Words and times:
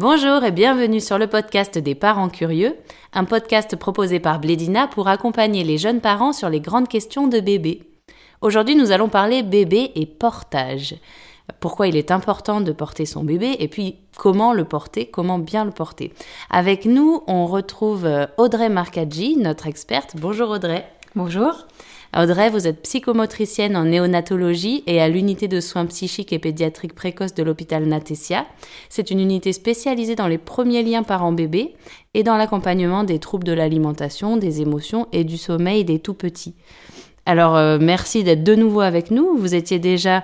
Bonjour 0.00 0.44
et 0.44 0.50
bienvenue 0.50 0.98
sur 0.98 1.18
le 1.18 1.26
podcast 1.26 1.76
des 1.76 1.94
parents 1.94 2.30
curieux, 2.30 2.74
un 3.12 3.26
podcast 3.26 3.76
proposé 3.76 4.18
par 4.18 4.40
Blédina 4.40 4.86
pour 4.86 5.08
accompagner 5.08 5.62
les 5.62 5.76
jeunes 5.76 6.00
parents 6.00 6.32
sur 6.32 6.48
les 6.48 6.60
grandes 6.60 6.88
questions 6.88 7.26
de 7.26 7.38
bébé. 7.38 7.82
Aujourd'hui, 8.40 8.76
nous 8.76 8.92
allons 8.92 9.10
parler 9.10 9.42
bébé 9.42 9.92
et 9.96 10.06
portage. 10.06 10.94
Pourquoi 11.60 11.86
il 11.86 11.96
est 11.96 12.12
important 12.12 12.62
de 12.62 12.72
porter 12.72 13.04
son 13.04 13.24
bébé 13.24 13.56
et 13.58 13.68
puis 13.68 13.98
comment 14.16 14.54
le 14.54 14.64
porter, 14.64 15.04
comment 15.04 15.38
bien 15.38 15.66
le 15.66 15.70
porter. 15.70 16.14
Avec 16.48 16.86
nous, 16.86 17.22
on 17.26 17.44
retrouve 17.44 18.08
Audrey 18.38 18.70
Marcaggi, 18.70 19.36
notre 19.36 19.66
experte. 19.66 20.16
Bonjour 20.16 20.48
Audrey. 20.48 20.90
Bonjour. 21.14 21.66
Audrey, 22.16 22.50
vous 22.50 22.66
êtes 22.66 22.82
psychomotricienne 22.82 23.76
en 23.76 23.84
néonatologie 23.84 24.82
et 24.88 25.00
à 25.00 25.08
l'unité 25.08 25.46
de 25.46 25.60
soins 25.60 25.86
psychiques 25.86 26.32
et 26.32 26.40
pédiatriques 26.40 26.96
précoces 26.96 27.34
de 27.34 27.44
l'hôpital 27.44 27.84
Natessia. 27.84 28.46
C'est 28.88 29.12
une 29.12 29.20
unité 29.20 29.52
spécialisée 29.52 30.16
dans 30.16 30.26
les 30.26 30.38
premiers 30.38 30.82
liens 30.82 31.04
parents-bébés 31.04 31.74
et 32.14 32.24
dans 32.24 32.36
l'accompagnement 32.36 33.04
des 33.04 33.20
troubles 33.20 33.44
de 33.44 33.52
l'alimentation, 33.52 34.36
des 34.36 34.60
émotions 34.60 35.06
et 35.12 35.22
du 35.22 35.38
sommeil 35.38 35.84
des 35.84 36.00
tout 36.00 36.14
petits. 36.14 36.56
Alors 37.26 37.56
euh, 37.56 37.78
merci 37.80 38.24
d'être 38.24 38.42
de 38.42 38.56
nouveau 38.56 38.80
avec 38.80 39.12
nous. 39.12 39.36
Vous 39.36 39.54
étiez 39.54 39.78
déjà 39.78 40.16
euh, 40.18 40.22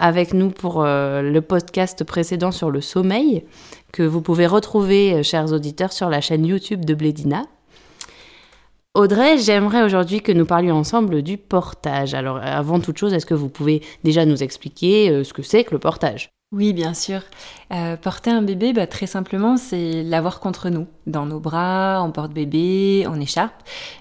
avec 0.00 0.32
nous 0.32 0.48
pour 0.48 0.82
euh, 0.82 1.20
le 1.20 1.42
podcast 1.42 2.02
précédent 2.02 2.50
sur 2.50 2.70
le 2.70 2.80
sommeil 2.80 3.44
que 3.92 4.02
vous 4.02 4.22
pouvez 4.22 4.46
retrouver, 4.46 5.22
chers 5.22 5.52
auditeurs, 5.52 5.92
sur 5.92 6.08
la 6.08 6.22
chaîne 6.22 6.46
YouTube 6.46 6.86
de 6.86 6.94
Blédina. 6.94 7.44
Audrey, 8.94 9.38
j'aimerais 9.38 9.84
aujourd'hui 9.84 10.20
que 10.20 10.32
nous 10.32 10.44
parlions 10.44 10.74
ensemble 10.74 11.22
du 11.22 11.38
portage. 11.38 12.12
Alors 12.12 12.38
avant 12.38 12.80
toute 12.80 12.98
chose, 12.98 13.14
est-ce 13.14 13.24
que 13.24 13.34
vous 13.34 13.48
pouvez 13.48 13.82
déjà 14.02 14.26
nous 14.26 14.42
expliquer 14.42 15.22
ce 15.22 15.32
que 15.32 15.42
c'est 15.42 15.62
que 15.62 15.70
le 15.70 15.78
portage? 15.78 16.30
Oui, 16.52 16.72
bien 16.72 16.94
sûr. 16.94 17.22
Euh, 17.72 17.96
porter 17.96 18.30
un 18.30 18.42
bébé, 18.42 18.72
bah, 18.72 18.88
très 18.88 19.06
simplement, 19.06 19.56
c'est 19.56 20.02
l'avoir 20.02 20.40
contre 20.40 20.68
nous, 20.68 20.88
dans 21.06 21.24
nos 21.24 21.38
bras, 21.38 22.00
en 22.00 22.10
porte-bébé, 22.10 23.06
en 23.06 23.20
écharpe. 23.20 23.54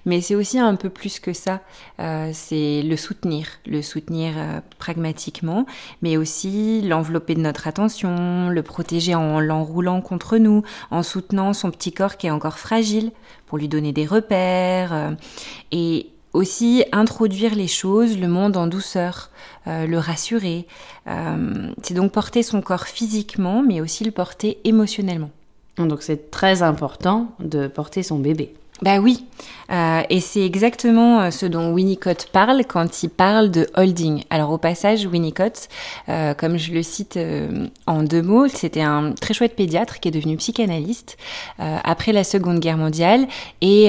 Mais 0.05 0.19
c'est 0.21 0.33
aussi 0.33 0.57
un 0.57 0.73
peu 0.73 0.89
plus 0.89 1.19
que 1.19 1.31
ça. 1.31 1.61
Euh, 1.99 2.31
c'est 2.33 2.81
le 2.81 2.97
soutenir, 2.97 3.47
le 3.67 3.83
soutenir 3.83 4.33
euh, 4.35 4.61
pragmatiquement, 4.79 5.67
mais 6.01 6.17
aussi 6.17 6.81
l'envelopper 6.81 7.35
de 7.35 7.41
notre 7.41 7.67
attention, 7.67 8.49
le 8.49 8.63
protéger 8.63 9.13
en 9.13 9.39
l'enroulant 9.39 10.01
contre 10.01 10.37
nous, 10.37 10.63
en 10.89 11.03
soutenant 11.03 11.53
son 11.53 11.69
petit 11.69 11.93
corps 11.93 12.17
qui 12.17 12.25
est 12.25 12.31
encore 12.31 12.57
fragile, 12.57 13.11
pour 13.45 13.59
lui 13.59 13.67
donner 13.67 13.93
des 13.93 14.07
repères. 14.07 15.15
et 15.71 16.07
aussi 16.33 16.83
introduire 16.91 17.55
les 17.55 17.67
choses, 17.67 18.17
le 18.17 18.27
monde 18.27 18.57
en 18.57 18.67
douceur, 18.67 19.29
euh, 19.67 19.87
le 19.87 19.97
rassurer. 19.97 20.67
Euh, 21.07 21.71
c'est 21.81 21.93
donc 21.93 22.11
porter 22.11 22.43
son 22.43 22.61
corps 22.61 22.87
physiquement, 22.87 23.63
mais 23.63 23.81
aussi 23.81 24.03
le 24.03 24.11
porter 24.11 24.59
émotionnellement. 24.63 25.31
Donc 25.77 26.01
c'est 26.01 26.29
très 26.31 26.61
important 26.61 27.35
de 27.39 27.67
porter 27.67 28.03
son 28.03 28.19
bébé. 28.19 28.53
Bah 28.81 28.99
oui, 28.99 29.25
euh, 29.71 30.01
et 30.09 30.21
c'est 30.21 30.45
exactement 30.45 31.19
euh, 31.19 31.31
ce 31.31 31.45
dont 31.45 31.73
Winnicott 31.73 32.29
parle 32.31 32.63
quand 32.65 33.03
il 33.03 33.09
parle 33.09 33.51
de 33.51 33.67
holding. 33.75 34.23
Alors 34.29 34.51
au 34.51 34.57
passage, 34.57 35.05
Winnicott, 35.05 35.67
euh, 36.07 36.33
comme 36.33 36.57
je 36.57 36.71
le 36.71 36.81
cite 36.81 37.17
euh, 37.17 37.67
en 37.87 38.03
deux 38.03 38.21
mots, 38.21 38.47
c'était 38.47 38.81
un 38.81 39.11
très 39.11 39.33
chouette 39.33 39.57
pédiatre 39.57 39.99
qui 39.99 40.07
est 40.07 40.11
devenu 40.11 40.37
psychanalyste 40.37 41.17
euh, 41.59 41.77
après 41.83 42.13
la 42.13 42.23
Seconde 42.23 42.59
Guerre 42.59 42.77
mondiale, 42.77 43.27
et 43.59 43.87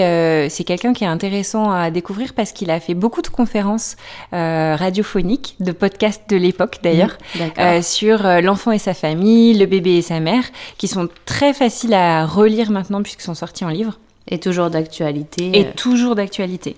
c'est 0.51 0.65
quelqu'un 0.65 0.93
qui 0.93 1.05
est 1.05 1.09
intéressant 1.09 1.71
à 1.71 1.91
découvrir 1.91 2.35
parce 2.35 2.53
qu'il 2.53 2.71
a 2.71 2.81
fait 2.81 2.95
beaucoup 2.95 3.23
de 3.23 3.29
conférences 3.29 3.97
radiophoniques, 4.33 5.57
de 5.61 5.73
podcasts 5.73 6.29
de 6.29 6.37
l'époque 6.37 6.79
d'ailleurs, 6.83 7.17
mmh, 7.37 7.83
sur 7.83 8.23
l'enfant 8.43 8.73
et 8.73 8.79
sa 8.79 8.95
famille, 8.95 9.55
le 9.55 9.67
bébé 9.67 9.99
et 9.99 10.03
sa 10.03 10.21
mère, 10.21 10.45
qui 10.79 10.89
sont 10.89 11.09
très 11.27 11.55
faciles 11.55 11.95
à 11.95 12.27
relire 12.27 12.71
maintenant 12.71 13.03
puisqu'ils 13.03 13.25
sont 13.25 13.35
sortis 13.35 13.65
en 13.65 13.69
livre. 13.69 13.99
Et 14.31 14.39
toujours 14.39 14.71
d'actualité. 14.71 15.59
Et 15.59 15.73
toujours 15.73 16.15
d'actualité. 16.15 16.77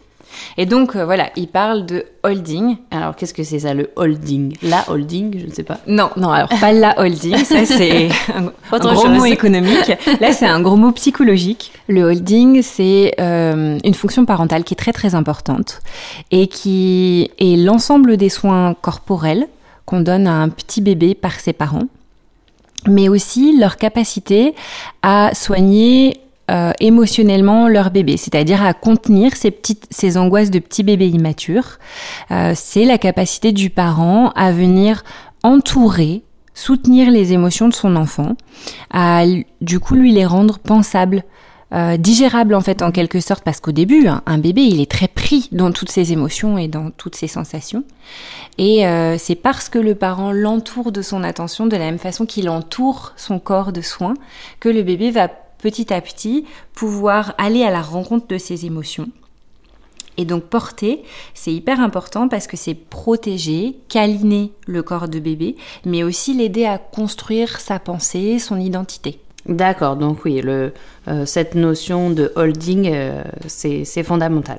Et 0.57 0.67
donc 0.67 0.97
euh, 0.97 1.05
voilà, 1.05 1.31
il 1.37 1.49
parle 1.49 1.87
de 1.87 2.05
holding. 2.23 2.77
Alors 2.91 3.17
qu'est-ce 3.17 3.35
que 3.35 3.43
c'est 3.43 3.61
ça, 3.61 3.75
le 3.75 3.91
holding? 3.97 4.57
La 4.63 4.85
holding, 4.89 5.39
je 5.39 5.47
ne 5.47 5.53
sais 5.53 5.63
pas. 5.63 5.79
Non, 5.87 6.11
non, 6.17 6.31
alors 6.31 6.49
pas 6.61 6.73
la 6.73 6.99
holding, 6.99 7.37
ça 7.39 7.65
c'est 7.67 8.09
un, 8.35 8.53
gros 8.79 9.09
mot 9.09 9.27
économique. 9.27 9.93
Là 10.21 10.33
c'est 10.33 10.47
un 10.47 10.61
gros 10.61 10.77
mot 10.77 10.93
psychologique. 10.93 11.73
Le 11.89 12.03
holding, 12.03 12.63
c'est 12.63 13.15
euh, 13.21 13.79
une 13.85 13.95
fonction 13.95 14.25
parentale 14.25 14.65
qui 14.65 14.75
est 14.75 14.77
très 14.77 14.93
très 14.93 15.15
importante 15.15 15.81
et 16.31 16.47
qui 16.47 17.31
est 17.39 17.57
l'ensemble 17.57 18.17
des 18.17 18.29
soins 18.29 18.75
corporels 18.81 19.47
qu'on 19.85 20.01
donne 20.01 20.27
à 20.27 20.35
un 20.35 20.49
petit 20.49 20.81
bébé 20.81 21.15
par 21.15 21.41
ses 21.41 21.53
parents 21.53 21.89
mais 22.89 23.09
aussi 23.09 23.57
leur 23.59 23.77
capacité 23.77 24.57
à 25.03 25.31
soigner 25.35 26.22
euh, 26.53 26.73
émotionnellement 26.81 27.67
leur 27.67 27.91
bébé, 27.91 28.17
c'est-à-dire 28.17 28.63
à 28.63 28.75
contenir 28.75 29.35
ces 29.37 29.51
petites, 29.51 29.87
ces 29.91 30.19
angoisses 30.19 30.51
de 30.51 30.59
petits 30.59 30.83
bébés 30.83 31.09
immatures. 31.09 31.79
Euh, 32.31 32.53
c'est 32.55 32.85
la 32.85 32.99
capacité 32.99 33.53
du 33.53 33.71
parent 33.71 34.31
à 34.37 34.53
venir 34.53 35.03
entourer, 35.43 36.23
soutenir 36.53 37.11
les 37.11 37.33
émotions 37.33 37.69
de 37.69 37.75
son 37.75 37.97
enfant, 37.97 38.37
à 38.93 39.25
du 39.61 39.81
coup 39.81 39.95
lui 39.95 40.13
les 40.13 40.27
rendre 40.27 40.59
pensables. 40.59 41.23
Euh, 41.75 41.97
digérables 41.97 42.55
en 42.55 42.61
fait 42.61 42.83
en 42.83 42.91
quelque 42.91 43.19
sorte 43.21 43.43
parce 43.45 43.59
qu'au 43.59 43.73
début 43.73 44.07
hein, 44.07 44.21
un 44.27 44.37
bébé 44.37 44.61
il 44.61 44.79
est 44.83 44.91
très 44.91 45.09
pris 45.09 45.49
dans 45.53 45.73
toutes 45.73 45.91
ses 45.91 46.13
émotions 46.13 46.59
et 46.59 46.69
dans 46.69 46.91
toutes 46.91 47.17
ses 47.17 47.29
sensations 47.29 47.83
et 48.59 48.87
euh, 48.87 49.17
c'est 49.17 49.37
parce 49.37 49.71
que 49.71 49.79
le 49.79 49.95
parent 49.95 50.33
l'entoure 50.33 50.93
de 50.93 51.01
son 51.01 51.25
attention 51.25 51.67
de 51.67 51.75
la 51.75 51.87
même 51.87 51.99
façon 51.99 52.27
qu'il 52.27 52.51
entoure 52.51 53.15
son 53.17 53.39
corps 53.39 53.73
de 53.73 53.81
soins 53.81 54.13
que 54.61 54.69
le 54.69 54.83
bébé 54.83 55.11
va 55.11 55.29
petit 55.63 55.95
à 55.95 56.01
petit 56.03 56.45
pouvoir 56.75 57.35
aller 57.39 57.63
à 57.63 57.71
la 57.71 57.81
rencontre 57.81 58.27
de 58.27 58.37
ses 58.37 58.67
émotions. 58.67 59.09
Et 60.19 60.27
donc 60.27 60.45
porter, 60.45 61.03
c'est 61.33 61.55
hyper 61.55 61.81
important 61.81 62.29
parce 62.29 62.47
que 62.47 62.59
c'est 62.59 62.75
protéger, 62.75 63.77
câliner 63.89 64.53
le 64.67 64.83
corps 64.83 65.09
de 65.09 65.19
bébé, 65.19 65.57
mais 65.87 66.03
aussi 66.03 66.35
l'aider 66.35 66.67
à 66.67 66.77
construire 66.77 67.59
sa 67.61 67.79
pensée, 67.79 68.39
son 68.39 68.61
identité. 68.61 69.19
D'accord, 69.47 69.97
donc 69.97 70.25
oui, 70.25 70.41
le, 70.41 70.73
euh, 71.09 71.25
cette 71.25 71.55
notion 71.55 72.11
de 72.11 72.31
holding, 72.37 72.91
euh, 72.93 73.23
c'est 73.47 74.03
fondamental. 74.03 74.59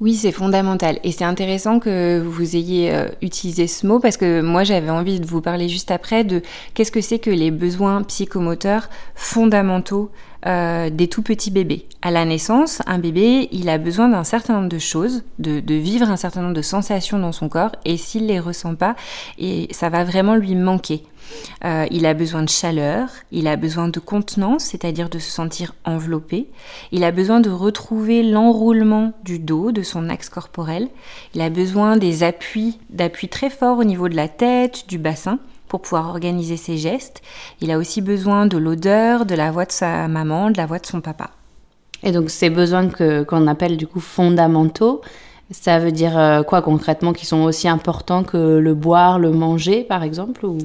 Oui, 0.00 0.14
c'est 0.14 0.30
fondamental. 0.32 1.00
Et 1.02 1.10
c'est 1.10 1.24
intéressant 1.24 1.80
que 1.80 2.22
vous 2.24 2.54
ayez 2.54 2.94
euh, 2.94 3.08
utilisé 3.20 3.66
ce 3.66 3.84
mot 3.84 3.98
parce 3.98 4.16
que 4.16 4.42
moi, 4.42 4.62
j'avais 4.62 4.90
envie 4.90 5.18
de 5.18 5.26
vous 5.26 5.40
parler 5.40 5.68
juste 5.68 5.90
après 5.90 6.22
de 6.22 6.40
qu'est-ce 6.74 6.92
que 6.92 7.00
c'est 7.00 7.18
que 7.18 7.30
les 7.30 7.50
besoins 7.50 8.02
psychomoteurs 8.02 8.90
fondamentaux 9.16 10.10
euh, 10.46 10.90
des 10.90 11.08
tout 11.08 11.22
petits 11.22 11.50
bébés. 11.50 11.86
À 12.00 12.10
la 12.10 12.24
naissance, 12.24 12.80
un 12.86 12.98
bébé, 12.98 13.48
il 13.50 13.68
a 13.68 13.78
besoin 13.78 14.08
d'un 14.08 14.24
certain 14.24 14.54
nombre 14.54 14.68
de 14.68 14.78
choses, 14.78 15.24
de, 15.38 15.60
de, 15.60 15.74
vivre 15.74 16.08
un 16.08 16.16
certain 16.16 16.42
nombre 16.42 16.54
de 16.54 16.62
sensations 16.62 17.18
dans 17.18 17.32
son 17.32 17.48
corps, 17.48 17.72
et 17.84 17.96
s'il 17.96 18.26
les 18.26 18.38
ressent 18.38 18.74
pas, 18.74 18.94
et 19.38 19.68
ça 19.72 19.88
va 19.88 20.04
vraiment 20.04 20.36
lui 20.36 20.54
manquer. 20.54 21.02
Euh, 21.64 21.86
il 21.90 22.06
a 22.06 22.14
besoin 22.14 22.42
de 22.42 22.48
chaleur, 22.48 23.08
il 23.32 23.48
a 23.48 23.56
besoin 23.56 23.88
de 23.88 23.98
contenance, 23.98 24.64
c'est-à-dire 24.64 25.08
de 25.08 25.18
se 25.18 25.30
sentir 25.30 25.74
enveloppé. 25.84 26.48
Il 26.92 27.04
a 27.04 27.10
besoin 27.10 27.40
de 27.40 27.50
retrouver 27.50 28.22
l'enroulement 28.22 29.12
du 29.24 29.38
dos, 29.38 29.72
de 29.72 29.82
son 29.82 30.08
axe 30.08 30.28
corporel. 30.28 30.88
Il 31.34 31.40
a 31.40 31.50
besoin 31.50 31.96
des 31.96 32.22
appuis, 32.22 32.78
d'appuis 32.90 33.28
très 33.28 33.50
forts 33.50 33.78
au 33.78 33.84
niveau 33.84 34.08
de 34.08 34.16
la 34.16 34.28
tête, 34.28 34.84
du 34.88 34.98
bassin 34.98 35.38
pour 35.68 35.80
pouvoir 35.82 36.08
organiser 36.08 36.56
ses 36.56 36.76
gestes. 36.76 37.22
Il 37.60 37.70
a 37.70 37.78
aussi 37.78 38.00
besoin 38.00 38.46
de 38.46 38.56
l'odeur, 38.56 39.26
de 39.26 39.34
la 39.34 39.50
voix 39.50 39.64
de 39.64 39.72
sa 39.72 40.08
maman, 40.08 40.50
de 40.50 40.56
la 40.56 40.66
voix 40.66 40.78
de 40.78 40.86
son 40.86 41.00
papa. 41.00 41.30
Et 42.02 42.12
donc 42.12 42.30
ces 42.30 42.50
besoins 42.50 42.88
que, 42.88 43.22
qu'on 43.22 43.46
appelle 43.46 43.76
du 43.76 43.86
coup 43.86 44.00
fondamentaux, 44.00 45.00
ça 45.50 45.78
veut 45.78 45.92
dire 45.92 46.18
euh, 46.18 46.42
quoi 46.42 46.62
concrètement 46.62 47.12
qui 47.12 47.26
sont 47.26 47.42
aussi 47.42 47.68
importants 47.68 48.22
que 48.22 48.58
le 48.58 48.74
boire, 48.74 49.18
le 49.18 49.30
manger 49.30 49.84
par 49.84 50.02
exemple 50.02 50.44
ou... 50.46 50.58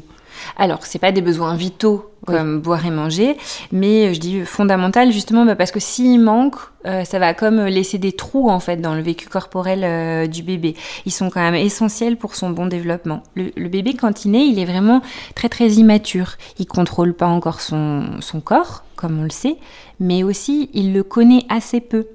Alors, 0.57 0.85
c'est 0.85 1.00
pas 1.00 1.12
des 1.12 1.21
besoins 1.21 1.56
vitaux 1.56 2.09
comme 2.25 2.62
boire 2.62 2.85
et 2.85 2.89
manger, 2.89 3.38
mais 3.71 4.13
je 4.13 4.19
dis 4.19 4.45
fondamental 4.45 5.12
justement 5.12 5.45
bah, 5.45 5.56
parce 5.56 5.71
que 5.71 5.80
s'il 5.80 6.21
manque, 6.21 6.56
euh, 6.85 7.03
ça 7.03 7.19
va 7.19 7.33
comme 7.33 7.65
laisser 7.65 7.97
des 7.97 8.13
trous 8.13 8.50
en 8.50 8.59
fait 8.59 8.77
dans 8.77 8.95
le 8.95 9.01
vécu 9.01 9.27
corporel 9.27 9.81
euh, 9.83 10.27
du 10.27 10.41
bébé. 10.41 10.75
Ils 11.06 11.12
sont 11.12 11.30
quand 11.30 11.41
même 11.41 11.56
essentiels 11.56 12.18
pour 12.18 12.35
son 12.35 12.50
bon 12.51 12.68
développement. 12.68 13.24
Le, 13.35 13.51
le, 13.57 13.68
bébé 13.68 13.94
quand 13.94 14.24
il 14.25 14.31
naît, 14.31 14.47
il 14.47 14.57
est 14.59 14.65
vraiment 14.65 15.01
très 15.35 15.50
très 15.50 15.68
immature. 15.71 16.38
Il 16.59 16.65
contrôle 16.65 17.13
pas 17.13 17.27
encore 17.27 17.59
son, 17.59 18.06
son 18.21 18.39
corps, 18.39 18.85
comme 18.95 19.19
on 19.19 19.24
le 19.24 19.30
sait, 19.30 19.57
mais 20.00 20.24
aussi 20.24 20.69
il 20.74 20.94
le 20.94 21.03
connaît 21.03 21.45
assez 21.50 21.81
peu. 21.81 22.07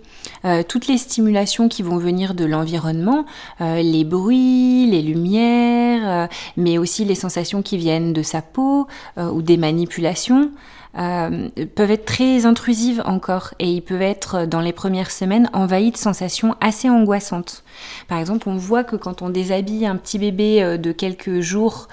Euh, 0.44 0.62
toutes 0.66 0.86
les 0.86 0.98
stimulations 0.98 1.68
qui 1.68 1.82
vont 1.82 1.98
venir 1.98 2.34
de 2.34 2.44
l'environnement, 2.44 3.24
euh, 3.60 3.82
les 3.82 4.04
bruits, 4.04 4.86
les 4.86 5.02
lumières, 5.02 6.02
euh, 6.04 6.26
mais 6.56 6.78
aussi 6.78 7.04
les 7.04 7.14
sensations 7.14 7.62
qui 7.62 7.76
viennent 7.76 8.12
de 8.12 8.22
sa 8.22 8.42
peau 8.42 8.86
ou 9.16 9.42
des 9.42 9.56
manipulations, 9.56 10.50
peuvent 10.94 11.90
être 11.90 12.04
très 12.04 12.46
intrusives 12.46 13.02
encore 13.04 13.54
et 13.58 13.70
ils 13.70 13.82
peuvent 13.82 14.02
être 14.02 14.46
dans 14.46 14.60
les 14.60 14.72
premières 14.72 15.10
semaines 15.10 15.48
envahis 15.52 15.92
de 15.92 15.96
sensations 15.96 16.56
assez 16.60 16.88
angoissantes. 16.88 17.62
Par 18.08 18.18
exemple, 18.18 18.48
on 18.48 18.56
voit 18.56 18.84
que 18.84 18.96
quand 18.96 19.22
on 19.22 19.28
déshabille 19.28 19.86
un 19.86 19.96
petit 19.96 20.18
bébé 20.18 20.78
de 20.78 20.92
quelques 20.92 21.40
jours 21.40 21.88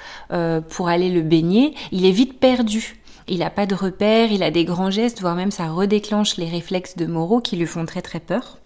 pour 0.69 0.87
aller 0.87 1.09
le 1.09 1.21
baigner, 1.21 1.75
il 1.91 2.05
est 2.05 2.11
vite 2.11 2.39
perdu 2.39 2.95
Il 3.27 3.39
n'a 3.39 3.49
pas 3.49 3.65
de 3.65 3.75
repères, 3.75 4.31
il 4.31 4.43
a 4.43 4.51
des 4.51 4.65
grands 4.65 4.91
gestes, 4.91 5.21
voire 5.21 5.35
même 5.35 5.51
ça 5.51 5.67
redéclenche 5.67 6.37
les 6.37 6.49
réflexes 6.49 6.95
de 6.95 7.05
Moreau 7.05 7.41
qui 7.41 7.55
lui 7.55 7.65
font 7.65 7.85
très 7.85 8.01
très 8.01 8.19
peur. 8.19 8.59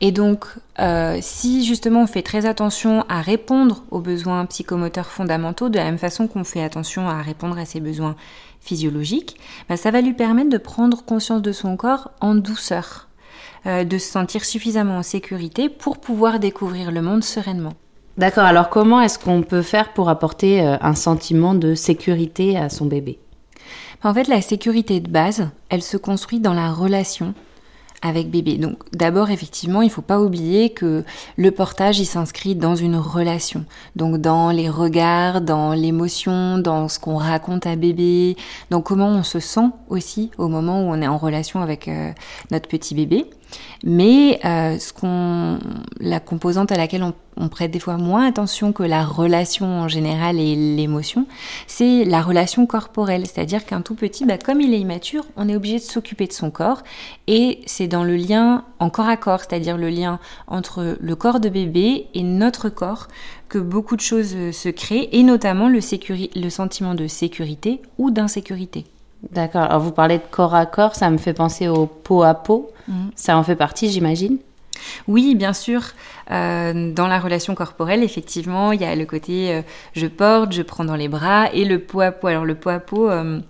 Et 0.00 0.12
donc, 0.12 0.44
euh, 0.78 1.18
si 1.20 1.64
justement 1.64 2.02
on 2.02 2.06
fait 2.06 2.22
très 2.22 2.46
attention 2.46 3.04
à 3.08 3.20
répondre 3.20 3.82
aux 3.90 4.00
besoins 4.00 4.46
psychomoteurs 4.46 5.10
fondamentaux, 5.10 5.68
de 5.68 5.76
la 5.76 5.84
même 5.84 5.98
façon 5.98 6.28
qu'on 6.28 6.44
fait 6.44 6.62
attention 6.62 7.08
à 7.08 7.20
répondre 7.20 7.58
à 7.58 7.64
ses 7.64 7.80
besoins 7.80 8.14
physiologiques, 8.60 9.36
bah, 9.68 9.76
ça 9.76 9.90
va 9.90 10.00
lui 10.00 10.12
permettre 10.12 10.50
de 10.50 10.58
prendre 10.58 11.04
conscience 11.04 11.42
de 11.42 11.52
son 11.52 11.76
corps 11.76 12.10
en 12.20 12.34
douceur, 12.34 13.08
euh, 13.66 13.84
de 13.84 13.98
se 13.98 14.10
sentir 14.10 14.44
suffisamment 14.44 14.98
en 14.98 15.02
sécurité 15.02 15.68
pour 15.68 15.98
pouvoir 15.98 16.38
découvrir 16.38 16.92
le 16.92 17.02
monde 17.02 17.24
sereinement. 17.24 17.74
D'accord, 18.16 18.44
alors 18.44 18.68
comment 18.68 19.00
est-ce 19.00 19.18
qu'on 19.18 19.42
peut 19.42 19.62
faire 19.62 19.92
pour 19.92 20.08
apporter 20.08 20.60
euh, 20.60 20.76
un 20.80 20.94
sentiment 20.94 21.54
de 21.54 21.74
sécurité 21.74 22.56
à 22.56 22.68
son 22.68 22.86
bébé? 22.86 23.18
En 24.04 24.14
fait, 24.14 24.28
la 24.28 24.40
sécurité 24.40 25.00
de 25.00 25.10
base, 25.10 25.48
elle 25.70 25.82
se 25.82 25.96
construit 25.96 26.38
dans 26.38 26.54
la 26.54 26.72
relation 26.72 27.34
avec 28.02 28.30
bébé. 28.30 28.56
Donc 28.58 28.78
d'abord, 28.92 29.30
effectivement, 29.30 29.82
il 29.82 29.86
ne 29.86 29.92
faut 29.92 30.02
pas 30.02 30.20
oublier 30.20 30.70
que 30.70 31.04
le 31.36 31.50
portage, 31.50 31.98
il 31.98 32.06
s'inscrit 32.06 32.54
dans 32.54 32.76
une 32.76 32.96
relation. 32.96 33.64
Donc 33.96 34.18
dans 34.18 34.50
les 34.50 34.68
regards, 34.68 35.40
dans 35.40 35.72
l'émotion, 35.72 36.58
dans 36.58 36.88
ce 36.88 36.98
qu'on 36.98 37.16
raconte 37.16 37.66
à 37.66 37.76
bébé, 37.76 38.36
dans 38.70 38.82
comment 38.82 39.08
on 39.08 39.24
se 39.24 39.40
sent 39.40 39.68
aussi 39.88 40.30
au 40.38 40.48
moment 40.48 40.82
où 40.82 40.92
on 40.92 41.02
est 41.02 41.08
en 41.08 41.18
relation 41.18 41.60
avec 41.60 41.88
euh, 41.88 42.12
notre 42.50 42.68
petit 42.68 42.94
bébé. 42.94 43.26
Mais 43.84 44.40
euh, 44.44 44.76
la 46.00 46.20
composante 46.20 46.72
à 46.72 46.76
laquelle 46.76 47.02
on, 47.02 47.48
prête 47.48 47.70
des 47.70 47.78
fois 47.78 47.96
moins 47.96 48.26
attention 48.26 48.72
que 48.72 48.82
la 48.82 49.04
relation 49.04 49.66
en 49.82 49.88
général 49.88 50.40
et 50.40 50.56
l'émotion, 50.56 51.26
c'est 51.68 52.04
la 52.04 52.20
relation 52.20 52.66
corporelle. 52.66 53.26
C'est-à-dire 53.26 53.64
qu'un 53.64 53.80
tout 53.80 53.94
petit, 53.94 54.24
bah, 54.24 54.38
comme 54.38 54.60
il 54.60 54.74
est 54.74 54.80
immature, 54.80 55.24
on 55.36 55.48
est 55.48 55.54
obligé 55.54 55.76
de 55.76 55.82
s'occuper 55.82 56.26
de 56.26 56.32
son 56.32 56.50
corps. 56.50 56.82
Et 57.28 57.60
c'est 57.66 57.86
dans 57.86 58.02
le 58.02 58.16
lien 58.16 58.64
en 58.80 58.90
corps 58.90 59.08
à 59.08 59.16
corps, 59.16 59.40
c'est-à-dire 59.40 59.76
le 59.76 59.88
lien 59.88 60.18
entre 60.48 60.96
le 61.00 61.16
corps 61.16 61.38
de 61.38 61.48
bébé 61.48 62.08
et 62.14 62.24
notre 62.24 62.68
corps, 62.68 63.06
que 63.48 63.58
beaucoup 63.58 63.96
de 63.96 64.00
choses 64.00 64.34
se 64.50 64.68
créent, 64.68 65.08
et 65.12 65.22
notamment 65.22 65.68
le 65.68 66.50
sentiment 66.50 66.94
de 66.94 67.06
sécurité 67.06 67.80
ou 67.98 68.10
d'insécurité. 68.10 68.84
D'accord. 69.32 69.62
Alors 69.62 69.80
vous 69.80 69.92
parlez 69.92 70.18
de 70.18 70.24
corps 70.30 70.54
à 70.54 70.66
corps, 70.66 70.94
ça 70.94 71.10
me 71.10 71.18
fait 71.18 71.34
penser 71.34 71.68
au 71.68 71.86
peau 71.86 72.22
à 72.22 72.34
peau. 72.34 72.70
Mm. 72.86 73.08
Ça 73.14 73.36
en 73.36 73.42
fait 73.42 73.56
partie, 73.56 73.90
j'imagine 73.90 74.38
oui, 75.06 75.34
bien 75.34 75.52
sûr. 75.52 75.82
Euh, 76.30 76.92
dans 76.92 77.06
la 77.06 77.18
relation 77.18 77.54
corporelle, 77.54 78.02
effectivement, 78.02 78.72
il 78.72 78.80
y 78.80 78.84
a 78.84 78.94
le 78.94 79.06
côté 79.06 79.54
euh, 79.54 79.62
je 79.94 80.06
porte, 80.06 80.52
je 80.52 80.62
prends 80.62 80.84
dans 80.84 80.96
les 80.96 81.08
bras 81.08 81.52
et 81.52 81.64
le 81.64 81.78
peau 81.78 82.00
à 82.00 82.12
peau. 82.12 82.26
Alors 82.26 82.44
le 82.44 82.54
peau 82.54 82.70
à 82.70 82.78
peau, 82.78 83.10
euh, 83.10 83.40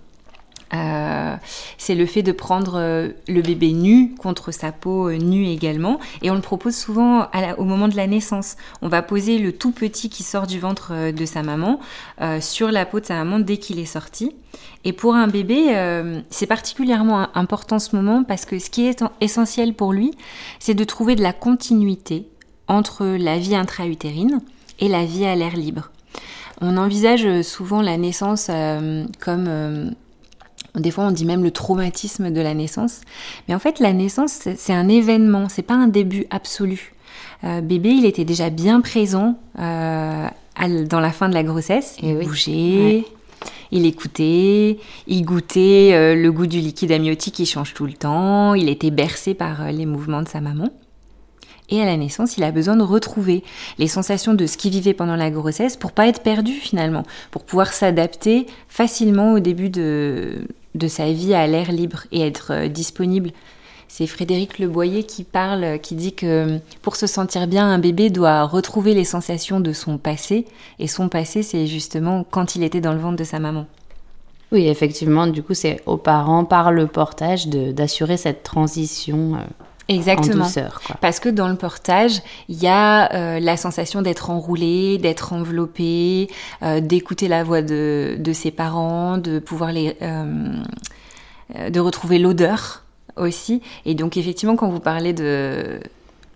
euh, 0.73 1.35
c'est 1.77 1.95
le 1.95 2.05
fait 2.05 2.21
de 2.21 2.31
prendre 2.31 2.73
euh, 2.75 3.09
le 3.27 3.41
bébé 3.41 3.73
nu 3.73 4.13
contre 4.15 4.51
sa 4.51 4.71
peau 4.71 5.09
euh, 5.09 5.17
nue 5.17 5.47
également. 5.47 5.99
Et 6.21 6.29
on 6.29 6.35
le 6.35 6.41
propose 6.41 6.75
souvent 6.75 7.27
au 7.57 7.63
moment 7.63 7.87
de 7.87 7.95
la 7.95 8.07
naissance. 8.07 8.55
On 8.81 8.87
va 8.87 9.01
poser 9.01 9.39
le 9.39 9.51
tout 9.51 9.71
petit 9.71 10.09
qui 10.09 10.23
sort 10.23 10.47
du 10.47 10.59
ventre 10.59 11.11
de 11.11 11.25
sa 11.25 11.43
maman 11.43 11.79
sur 12.39 12.71
la 12.71 12.85
peau 12.85 12.99
de 12.99 13.05
sa 13.05 13.15
maman 13.15 13.39
dès 13.39 13.57
qu'il 13.57 13.79
est 13.79 13.85
sorti. 13.85 14.35
Et 14.83 14.93
pour 14.93 15.15
un 15.15 15.27
bébé, 15.27 15.75
c'est 16.29 16.47
particulièrement 16.47 17.27
important 17.35 17.79
ce 17.79 17.95
moment 17.95 18.23
parce 18.23 18.45
que 18.45 18.59
ce 18.59 18.69
qui 18.69 18.85
est 18.85 19.03
essentiel 19.21 19.73
pour 19.73 19.93
lui, 19.93 20.11
c'est 20.59 20.73
de 20.73 20.83
trouver 20.83 21.15
de 21.15 21.23
la 21.23 21.33
continuité 21.33 22.27
entre 22.67 23.05
la 23.05 23.37
vie 23.37 23.55
intra-utérine 23.55 24.41
et 24.79 24.87
la 24.87 25.05
vie 25.05 25.25
à 25.25 25.35
l'air 25.35 25.55
libre. 25.55 25.91
On 26.61 26.77
envisage 26.77 27.41
souvent 27.41 27.81
la 27.81 27.97
naissance 27.97 28.49
comme 29.19 29.95
des 30.75 30.91
fois, 30.91 31.05
on 31.05 31.11
dit 31.11 31.25
même 31.25 31.43
le 31.43 31.51
traumatisme 31.51 32.31
de 32.31 32.41
la 32.41 32.53
naissance. 32.53 33.01
Mais 33.47 33.55
en 33.55 33.59
fait, 33.59 33.79
la 33.79 33.93
naissance, 33.93 34.47
c'est 34.55 34.73
un 34.73 34.87
événement, 34.87 35.49
c'est 35.49 35.63
pas 35.63 35.73
un 35.73 35.87
début 35.87 36.25
absolu. 36.29 36.93
Euh, 37.43 37.61
bébé, 37.61 37.89
il 37.89 38.05
était 38.05 38.25
déjà 38.25 38.49
bien 38.49 38.81
présent 38.81 39.39
euh, 39.59 40.27
dans 40.85 40.99
la 40.99 41.11
fin 41.11 41.29
de 41.29 41.33
la 41.33 41.43
grossesse. 41.43 41.97
Il 42.03 42.19
bougeait, 42.19 43.05
il 43.71 43.85
écoutait, 43.85 44.77
il 45.07 45.21
goûtait 45.23 45.91
euh, 45.93 46.15
le 46.15 46.31
goût 46.31 46.47
du 46.47 46.59
liquide 46.59 46.91
amniotique 46.91 47.35
qui 47.35 47.45
change 47.45 47.73
tout 47.73 47.85
le 47.85 47.93
temps. 47.93 48.53
Il 48.55 48.69
était 48.69 48.91
bercé 48.91 49.33
par 49.33 49.71
les 49.71 49.85
mouvements 49.85 50.21
de 50.21 50.27
sa 50.27 50.41
maman. 50.41 50.69
Et 51.71 51.81
à 51.81 51.85
la 51.85 51.97
naissance, 51.97 52.35
il 52.37 52.43
a 52.43 52.51
besoin 52.51 52.75
de 52.75 52.83
retrouver 52.83 53.43
les 53.77 53.87
sensations 53.87 54.33
de 54.33 54.47
ce 54.47 54.57
qu'il 54.57 54.71
vivait 54.71 54.95
pendant 54.95 55.15
la 55.15 55.29
grossesse 55.29 55.77
pour 55.77 55.91
pas 55.91 56.07
être 56.07 56.23
perdu 56.23 56.53
finalement, 56.53 57.03
pour 57.29 57.43
pouvoir 57.43 57.73
s'adapter 57.73 58.47
facilement 58.67 59.33
au 59.33 59.39
début 59.39 59.69
de, 59.69 60.47
de 60.75 60.87
sa 60.87 61.11
vie 61.11 61.33
à 61.33 61.47
l'air 61.47 61.71
libre 61.71 62.03
et 62.11 62.21
être 62.21 62.51
euh, 62.51 62.67
disponible. 62.67 63.31
C'est 63.87 64.05
Frédéric 64.05 64.59
Leboyer 64.59 65.03
qui 65.03 65.23
parle, 65.23 65.79
qui 65.79 65.95
dit 65.95 66.13
que 66.13 66.59
pour 66.83 66.95
se 66.95 67.07
sentir 67.07 67.47
bien, 67.47 67.67
un 67.67 67.79
bébé 67.79 68.11
doit 68.11 68.43
retrouver 68.43 68.93
les 68.93 69.03
sensations 69.03 69.59
de 69.59 69.73
son 69.73 69.97
passé. 69.97 70.45
Et 70.77 70.87
son 70.87 71.09
passé, 71.09 71.41
c'est 71.41 71.65
justement 71.65 72.23
quand 72.29 72.55
il 72.55 72.63
était 72.63 72.81
dans 72.81 72.93
le 72.93 72.99
ventre 72.99 73.17
de 73.17 73.23
sa 73.23 73.39
maman. 73.39 73.65
Oui, 74.51 74.67
effectivement, 74.67 75.25
du 75.25 75.41
coup, 75.41 75.55
c'est 75.55 75.81
aux 75.87 75.97
parents, 75.97 76.45
par 76.45 76.71
le 76.71 76.85
portage, 76.85 77.47
d'assurer 77.47 78.17
cette 78.17 78.43
transition. 78.43 79.35
Euh, 79.35 79.39
Exactement. 79.89 80.47
Parce 81.01 81.19
que 81.19 81.29
dans 81.29 81.47
le 81.47 81.55
portage, 81.55 82.21
il 82.47 82.61
y 82.61 82.67
a 82.67 83.11
euh, 83.13 83.39
la 83.39 83.57
sensation 83.57 84.03
d'être 84.03 84.29
enroulé, 84.29 84.99
d'être 84.99 85.33
enveloppé, 85.33 86.29
euh, 86.61 86.79
d'écouter 86.79 87.27
la 87.27 87.43
voix 87.43 87.63
de, 87.63 88.15
de, 88.19 88.33
ses 88.33 88.51
parents, 88.51 89.17
de 89.17 89.39
pouvoir 89.39 89.71
les, 89.71 89.97
euh, 90.03 90.59
de 91.69 91.79
retrouver 91.79 92.19
l'odeur 92.19 92.83
aussi. 93.17 93.63
Et 93.85 93.95
donc 93.95 94.15
effectivement, 94.15 94.55
quand 94.55 94.69
vous 94.69 94.79
parlez 94.79 95.11
de 95.11 95.79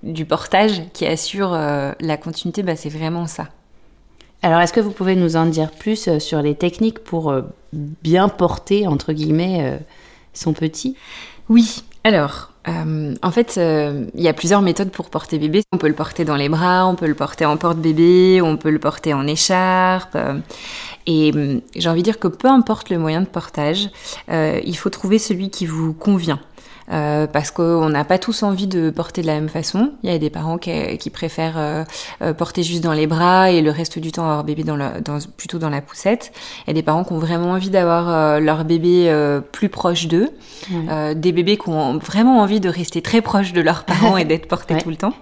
du 0.01 0.25
portage 0.25 0.81
qui 0.91 1.05
assure 1.05 1.51
la 1.51 2.17
continuité, 2.17 2.61
bah, 2.61 2.75
c'est 2.75 2.89
vraiment 2.89 3.25
ça. 3.25 3.47
Alors, 4.41 4.59
est-ce 4.59 4.73
que 4.73 4.81
vous 4.81 4.91
pouvez 4.91 5.15
nous 5.15 5.37
en 5.37 5.45
dire 5.45 5.71
plus 5.71 6.19
sur 6.19 6.41
les 6.41 6.55
techniques 6.55 6.99
pour 6.99 7.33
bien 7.71 8.27
porter, 8.27 8.85
entre 8.85 9.13
guillemets, 9.13 9.79
son 10.33 10.51
petit? 10.51 10.97
Oui. 11.47 11.83
Alors, 12.03 12.52
euh, 12.67 13.13
en 13.21 13.31
fait, 13.31 13.55
euh, 13.57 14.05
il 14.15 14.21
y 14.21 14.27
a 14.27 14.33
plusieurs 14.33 14.61
méthodes 14.61 14.91
pour 14.91 15.09
porter 15.09 15.37
bébé. 15.37 15.63
On 15.71 15.77
peut 15.77 15.87
le 15.87 15.93
porter 15.93 16.25
dans 16.25 16.35
les 16.35 16.49
bras, 16.49 16.85
on 16.87 16.95
peut 16.95 17.07
le 17.07 17.15
porter 17.15 17.45
en 17.45 17.57
porte-bébé, 17.57 18.41
on 18.41 18.57
peut 18.57 18.69
le 18.69 18.79
porter 18.79 19.13
en 19.13 19.27
écharpe. 19.27 20.15
Euh, 20.15 20.39
et 21.05 21.33
j'ai 21.75 21.89
envie 21.89 22.01
de 22.01 22.05
dire 22.05 22.19
que 22.19 22.29
peu 22.29 22.47
importe 22.47 22.89
le 22.89 22.97
moyen 22.97 23.19
de 23.19 23.25
portage, 23.25 23.89
il 24.29 24.77
faut 24.77 24.89
trouver 24.89 25.19
celui 25.19 25.49
qui 25.49 25.65
vous 25.65 25.91
convient. 25.91 26.39
Euh, 26.91 27.27
parce 27.27 27.51
qu'on 27.51 27.89
n'a 27.89 28.03
pas 28.03 28.17
tous 28.17 28.43
envie 28.43 28.67
de 28.67 28.89
porter 28.89 29.21
de 29.21 29.27
la 29.27 29.35
même 29.35 29.49
façon. 29.49 29.93
Il 30.03 30.11
y 30.11 30.13
a 30.13 30.17
des 30.17 30.29
parents 30.29 30.57
qui, 30.57 31.09
préfèrent 31.09 31.57
euh, 31.57 31.83
euh, 32.21 32.33
porter 32.33 32.63
juste 32.63 32.83
dans 32.83 32.93
les 32.93 33.07
bras 33.07 33.51
et 33.51 33.61
le 33.61 33.71
reste 33.71 33.99
du 33.99 34.11
temps 34.11 34.23
avoir 34.23 34.43
bébé 34.43 34.63
dans, 34.63 34.77
dans 34.77 35.19
plutôt 35.37 35.59
dans 35.59 35.69
la 35.69 35.81
poussette. 35.81 36.31
Il 36.65 36.69
y 36.69 36.71
a 36.71 36.73
des 36.73 36.83
parents 36.83 37.03
qui 37.03 37.13
ont 37.13 37.19
vraiment 37.19 37.51
envie 37.51 37.69
d'avoir 37.69 38.39
leur 38.39 38.65
bébé 38.65 39.13
plus 39.51 39.69
proche 39.69 40.07
d'eux. 40.07 40.29
des 41.15 41.31
bébés 41.31 41.57
qui 41.57 41.69
ont 41.69 41.97
vraiment 41.97 42.39
envie 42.39 42.59
de 42.59 42.69
rester 42.69 43.01
très 43.01 43.21
proches 43.21 43.53
de 43.53 43.61
leurs 43.61 43.83
parents 43.83 44.17
et 44.17 44.25
d'être 44.25 44.47
portés 44.47 44.77
tout 44.83 44.89
le 44.89 44.97
temps. 44.97 45.13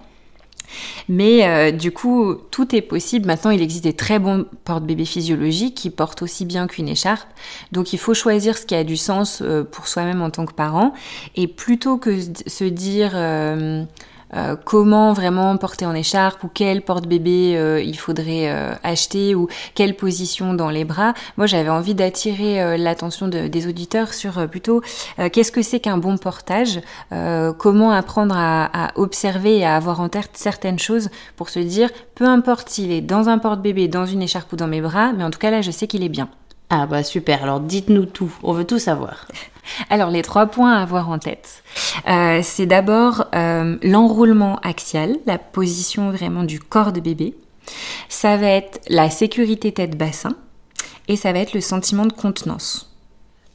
Mais 1.08 1.46
euh, 1.46 1.70
du 1.70 1.92
coup, 1.92 2.34
tout 2.50 2.74
est 2.74 2.82
possible. 2.82 3.26
Maintenant, 3.26 3.50
il 3.50 3.62
existe 3.62 3.84
des 3.84 3.92
très 3.92 4.18
bons 4.18 4.46
porte-bébés 4.64 5.04
physiologiques 5.04 5.74
qui 5.74 5.90
portent 5.90 6.22
aussi 6.22 6.44
bien 6.44 6.66
qu'une 6.66 6.88
écharpe. 6.88 7.28
Donc, 7.72 7.92
il 7.92 7.98
faut 7.98 8.14
choisir 8.14 8.56
ce 8.56 8.66
qui 8.66 8.74
a 8.74 8.84
du 8.84 8.96
sens 8.96 9.42
euh, 9.42 9.64
pour 9.64 9.88
soi-même 9.88 10.22
en 10.22 10.30
tant 10.30 10.46
que 10.46 10.54
parent. 10.54 10.92
Et 11.36 11.48
plutôt 11.48 11.98
que 11.98 12.18
se 12.46 12.64
dire... 12.64 13.12
Euh, 13.14 13.84
euh, 14.34 14.56
comment 14.64 15.12
vraiment 15.12 15.56
porter 15.56 15.84
en 15.84 15.94
écharpe 15.94 16.42
ou 16.44 16.50
quel 16.52 16.82
porte-bébé 16.82 17.54
euh, 17.56 17.82
il 17.82 17.98
faudrait 17.98 18.50
euh, 18.50 18.72
acheter 18.82 19.34
ou 19.34 19.48
quelle 19.74 19.94
position 19.94 20.54
dans 20.54 20.70
les 20.70 20.84
bras. 20.84 21.14
Moi, 21.36 21.46
j'avais 21.46 21.68
envie 21.68 21.94
d'attirer 21.94 22.78
l'attention 22.78 23.28
des 23.28 23.66
auditeurs 23.66 24.14
sur 24.14 24.48
plutôt 24.48 24.82
qu'est-ce 25.32 25.52
que 25.52 25.62
c'est 25.62 25.80
qu'un 25.80 25.98
bon 25.98 26.16
portage, 26.16 26.80
comment 27.58 27.90
apprendre 27.90 28.34
à, 28.36 28.86
à, 28.86 28.92
observer 28.96 29.58
et 29.58 29.64
à 29.64 29.76
avoir 29.76 30.00
en 30.00 30.08
tête 30.08 30.30
certaines 30.34 30.78
choses 30.78 31.10
pour 31.36 31.48
se 31.48 31.58
dire, 31.58 31.90
peu 32.14 32.24
importe 32.24 32.68
s'il 32.68 32.92
est 32.92 33.00
dans 33.00 33.28
un 33.28 33.38
porte-bébé, 33.38 33.88
dans 33.88 34.06
une 34.06 34.22
écharpe 34.22 34.52
ou 34.52 34.56
dans 34.56 34.68
mes 34.68 34.80
bras, 34.80 35.12
mais 35.12 35.24
en 35.24 35.30
tout 35.30 35.38
cas 35.38 35.50
là, 35.50 35.62
je 35.62 35.70
sais 35.70 35.86
qu'il 35.86 36.02
est 36.02 36.08
bien. 36.08 36.28
Ah 36.74 36.86
bah 36.86 37.02
super, 37.02 37.42
alors 37.42 37.60
dites-nous 37.60 38.06
tout, 38.06 38.32
on 38.42 38.54
veut 38.54 38.64
tout 38.64 38.78
savoir. 38.78 39.26
Alors 39.90 40.08
les 40.08 40.22
trois 40.22 40.46
points 40.46 40.72
à 40.72 40.80
avoir 40.80 41.10
en 41.10 41.18
tête, 41.18 41.62
euh, 42.08 42.40
c'est 42.42 42.64
d'abord 42.64 43.26
euh, 43.34 43.76
l'enroulement 43.82 44.58
axial, 44.60 45.18
la 45.26 45.36
position 45.36 46.10
vraiment 46.10 46.44
du 46.44 46.60
corps 46.60 46.94
de 46.94 47.00
bébé. 47.00 47.34
Ça 48.08 48.38
va 48.38 48.46
être 48.46 48.80
la 48.88 49.10
sécurité 49.10 49.70
tête-bassin 49.72 50.34
et 51.08 51.16
ça 51.16 51.34
va 51.34 51.40
être 51.40 51.52
le 51.52 51.60
sentiment 51.60 52.06
de 52.06 52.12
contenance. 52.14 52.91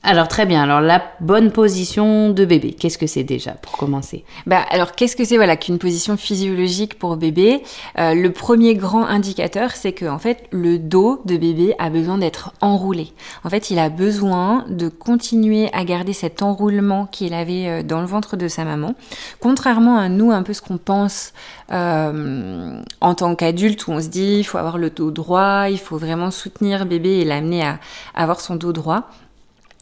Alors 0.04 0.30
très 0.30 0.46
bien. 0.46 0.64
Alors 0.64 0.80
la 0.80 1.04
bonne 1.20 1.52
position 1.52 2.30
de 2.30 2.46
bébé, 2.46 2.72
qu'est-ce 2.72 2.98
que 2.98 3.08
c'est 3.08 3.24
déjà 3.24 3.52
pour 3.52 3.74
commencer? 3.74 4.24
Bah 4.46 4.64
alors 4.70 4.94
qu'est-ce 4.94 5.18
que 5.18 5.26
c'est 5.26 5.36
voilà 5.36 5.58
qu'une 5.58 5.80
position 5.80 6.16
physiologique 6.16 6.98
pour 6.98 7.18
bébé? 7.18 7.62
Euh, 7.98 8.14
Le 8.14 8.32
premier 8.32 8.76
grand 8.76 9.06
indicateur, 9.06 9.72
c'est 9.72 9.92
que 9.92 10.06
en 10.06 10.20
fait 10.20 10.46
le 10.52 10.78
dos 10.78 11.22
de 11.26 11.36
bébé 11.36 11.74
a 11.78 11.90
besoin 11.90 12.20
d'être 12.20 12.54
enroulé. 12.62 13.12
En 13.44 13.50
fait, 13.50 13.70
il 13.70 13.80
a 13.80 13.90
besoin 13.90 14.66
de 14.70 14.88
continuer 14.88 15.70
à 15.74 15.84
garder 15.84 16.14
cet 16.14 16.42
enroulement 16.42 17.08
qu'il 17.08 17.34
avait 17.34 17.68
euh, 17.68 17.84
dans 17.84 18.00
le 18.00 18.08
ventre 18.08 18.38
de 18.38 18.48
sa 18.48 18.64
maman. 18.64 18.96
Contrairement 19.42 19.98
à 19.98 20.08
nous, 20.08 20.32
un 20.32 20.44
peu 20.44 20.54
ce 20.54 20.62
qu'on 20.62 20.78
pense 20.78 21.34
euh, 21.74 22.80
en 23.02 23.16
tant 23.16 23.36
qu'adulte, 23.36 23.88
où 23.88 23.92
on 23.92 24.00
se 24.00 24.08
dit 24.08 24.38
il 24.38 24.44
faut 24.46 24.60
avoir 24.60 24.78
le 24.78 24.90
dos 24.90 25.12
droit, 25.12 25.70
il 25.70 25.80
faut 25.80 25.98
vraiment 25.98 26.32
soutenir 26.32 26.86
bébé 26.86 27.18
et 27.18 27.26
l'amener 27.26 27.64
à 27.64 27.80
avoir 28.14 28.40
son 28.40 28.56
dos 28.56 28.72
droit. 28.72 29.10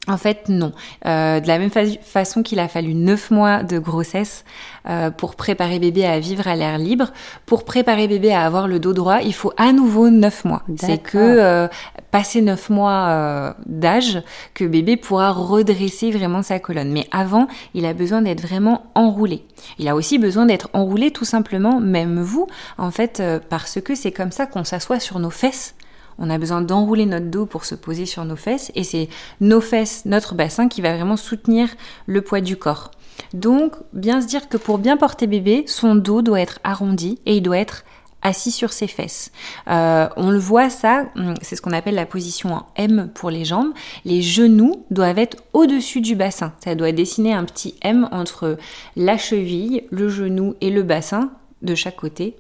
En 0.08 0.18
fait, 0.18 0.50
non. 0.50 0.72
Euh, 1.06 1.40
de 1.40 1.48
la 1.48 1.58
même 1.58 1.72
façon 1.72 2.44
qu'il 2.44 2.60
a 2.60 2.68
fallu 2.68 2.94
neuf 2.94 3.32
mois 3.32 3.64
de 3.64 3.80
grossesse 3.80 4.46
euh, 4.88 5.10
pour 5.10 5.36
préparer 5.36 5.80
bébé 5.80 6.06
à 6.06 6.20
vivre 6.20 6.48
à 6.48 6.56
l'air 6.56 6.78
libre, 6.78 7.12
pour 7.46 7.66
préparer 7.66 8.08
bébé 8.08 8.32
à 8.32 8.46
avoir 8.46 8.68
le 8.68 8.80
dos 8.80 8.94
droit, 8.94 9.22
il 9.22 9.34
faut 9.34 9.52
à 9.58 9.72
nouveau 9.72 10.10
neuf 10.10 10.46
mois. 10.46 10.62
C'est 10.78 11.00
que 11.00 11.18
euh, 11.18 11.68
passer 12.12 12.42
neuf 12.42 12.70
mois 12.70 13.56
d'âge, 13.66 14.22
que 14.54 14.64
bébé 14.64 14.96
pourra 14.96 15.32
redresser 15.32 16.12
vraiment 16.12 16.44
sa 16.44 16.60
colonne. 16.60 16.92
Mais 16.92 17.08
avant, 17.12 17.48
il 17.74 17.86
a 17.86 17.94
besoin 17.94 18.22
d'être 18.22 18.42
vraiment 18.42 18.84
enroulé. 18.94 19.44
Il 19.80 19.88
a 19.88 19.96
aussi 19.96 20.20
besoin 20.20 20.46
d'être 20.46 20.70
enroulé 20.74 21.12
tout 21.12 21.26
simplement, 21.26 21.80
même 21.80 22.22
vous, 22.22 22.48
en 22.78 22.92
fait, 22.92 23.22
parce 23.50 23.82
que 23.82 23.96
c'est 23.96 24.12
comme 24.12 24.32
ça 24.32 24.46
qu'on 24.46 24.64
s'assoit 24.64 25.00
sur 25.00 25.20
nos 25.20 25.32
fesses 25.32 25.76
on 26.18 26.30
a 26.30 26.38
besoin 26.38 26.62
d'enrouler 26.62 27.06
notre 27.06 27.28
dos 27.28 27.46
pour 27.46 27.66
se 27.66 27.76
poser 27.76 28.06
sur 28.06 28.26
nos 28.26 28.36
fesses 28.36 28.72
et 28.76 28.84
c'est 28.84 29.10
nos 29.42 29.62
fesses, 29.62 30.06
notre 30.06 30.36
bassin 30.36 30.68
qui 30.68 30.82
va 30.82 30.96
vraiment 30.96 31.18
soutenir 31.18 31.70
le 32.06 32.22
poids 32.22 32.42
du 32.42 32.58
corps. 32.58 32.92
Donc, 33.34 33.74
bien 33.94 34.22
se 34.22 34.28
dire 34.28 34.50
que 34.50 34.58
pour 34.58 34.78
bien 34.78 34.98
porter 34.98 35.28
bébé, 35.28 35.64
son 35.68 35.96
dos 35.96 36.22
doit 36.22 36.42
être 36.42 36.60
arrondi 36.64 37.20
et 37.26 37.38
il 37.38 37.42
doit 37.42 37.58
être 37.58 37.84
assis 38.22 38.52
sur 38.52 38.74
ses 38.74 38.88
fesses. 38.88 39.32
Euh, 39.70 40.10
on 40.18 40.32
le 40.32 40.40
voit 40.40 40.70
ça, 40.70 41.06
hum, 41.16 41.36
c'est 41.42 41.56
ce 41.56 41.62
qu'on 41.62 41.72
appelle 41.72 41.96
la 41.96 42.08
position 42.08 42.54
en 42.54 42.66
M 42.76 43.10
pour 43.14 43.30
les 43.30 43.46
jambes. 43.46 43.72
Les 44.04 44.22
genoux 44.22 44.86
doivent 44.90 45.20
être 45.20 45.38
au-dessus 45.54 46.02
du 46.02 46.16
bassin. 46.16 46.54
Ça 46.64 46.76
doit 46.76 46.92
dessiner 46.92 47.34
un 47.34 47.46
petit 47.46 47.76
M 47.82 48.10
entre 48.12 48.58
la 48.96 49.18
cheville, 49.18 49.84
le 49.92 50.10
genou 50.10 50.56
et 50.60 50.72
le 50.72 50.82
bassin 50.82 51.32
de 51.62 51.76
chaque 51.76 51.98
côté 51.98 52.36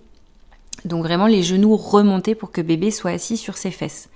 donc 0.86 1.04
vraiment 1.04 1.27
les 1.27 1.44
genoux 1.44 1.75
remontés 1.75 2.36
pour 2.36 2.51
que 2.51 2.62
bébé 2.62 2.92
soit 2.92 3.12
assis 3.12 3.38
sur 3.38 3.58
ses 3.58 3.72
fesses. 3.72 4.10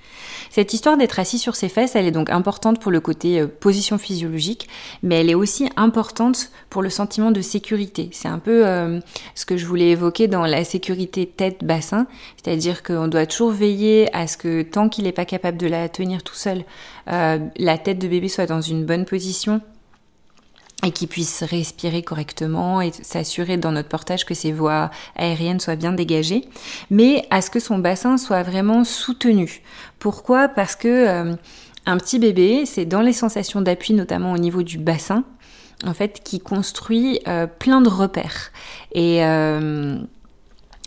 Cette 0.49 0.73
histoire 0.73 0.97
d'être 0.97 1.19
assis 1.19 1.39
sur 1.39 1.55
ses 1.55 1.69
fesses, 1.69 1.95
elle 1.95 2.05
est 2.05 2.11
donc 2.11 2.29
importante 2.29 2.79
pour 2.79 2.91
le 2.91 2.99
côté 2.99 3.39
euh, 3.39 3.47
position 3.47 3.97
physiologique, 3.97 4.67
mais 5.03 5.19
elle 5.21 5.29
est 5.29 5.35
aussi 5.35 5.69
importante 5.75 6.51
pour 6.69 6.81
le 6.81 6.89
sentiment 6.89 7.31
de 7.31 7.41
sécurité. 7.41 8.09
C'est 8.11 8.27
un 8.27 8.39
peu 8.39 8.65
euh, 8.65 8.99
ce 9.35 9.45
que 9.45 9.57
je 9.57 9.65
voulais 9.65 9.89
évoquer 9.89 10.27
dans 10.27 10.45
la 10.45 10.63
sécurité 10.63 11.25
tête-bassin, 11.25 12.07
c'est-à-dire 12.41 12.83
qu'on 12.83 13.07
doit 13.07 13.25
toujours 13.25 13.51
veiller 13.51 14.13
à 14.15 14.27
ce 14.27 14.37
que 14.37 14.61
tant 14.61 14.89
qu'il 14.89 15.05
n'est 15.05 15.11
pas 15.11 15.25
capable 15.25 15.57
de 15.57 15.67
la 15.67 15.89
tenir 15.89 16.23
tout 16.23 16.35
seul, 16.35 16.63
euh, 17.11 17.39
la 17.57 17.77
tête 17.77 17.99
de 17.99 18.07
bébé 18.07 18.27
soit 18.27 18.45
dans 18.45 18.61
une 18.61 18.85
bonne 18.85 19.05
position 19.05 19.61
et 20.83 20.91
qui 20.91 21.07
puisse 21.07 21.43
respirer 21.43 22.03
correctement 22.03 22.81
et 22.81 22.91
s'assurer 22.91 23.57
dans 23.57 23.71
notre 23.71 23.89
portage 23.89 24.25
que 24.25 24.33
ses 24.33 24.51
voies 24.51 24.89
aériennes 25.15 25.59
soient 25.59 25.75
bien 25.75 25.91
dégagées, 25.91 26.45
mais 26.89 27.25
à 27.29 27.41
ce 27.41 27.49
que 27.49 27.59
son 27.59 27.79
bassin 27.79 28.17
soit 28.17 28.43
vraiment 28.43 28.83
soutenu. 28.83 29.61
Pourquoi? 29.99 30.47
Parce 30.47 30.75
que 30.75 30.87
euh, 30.87 31.35
un 31.85 31.97
petit 31.97 32.19
bébé, 32.19 32.65
c'est 32.65 32.85
dans 32.85 33.01
les 33.01 33.13
sensations 33.13 33.61
d'appui, 33.61 33.93
notamment 33.93 34.31
au 34.31 34.37
niveau 34.37 34.63
du 34.63 34.77
bassin, 34.77 35.25
en 35.85 35.93
fait, 35.93 36.21
qui 36.23 36.39
construit 36.39 37.19
euh, 37.27 37.47
plein 37.47 37.81
de 37.81 37.89
repères. 37.89 38.51
Et 38.93 39.25
euh, 39.25 39.97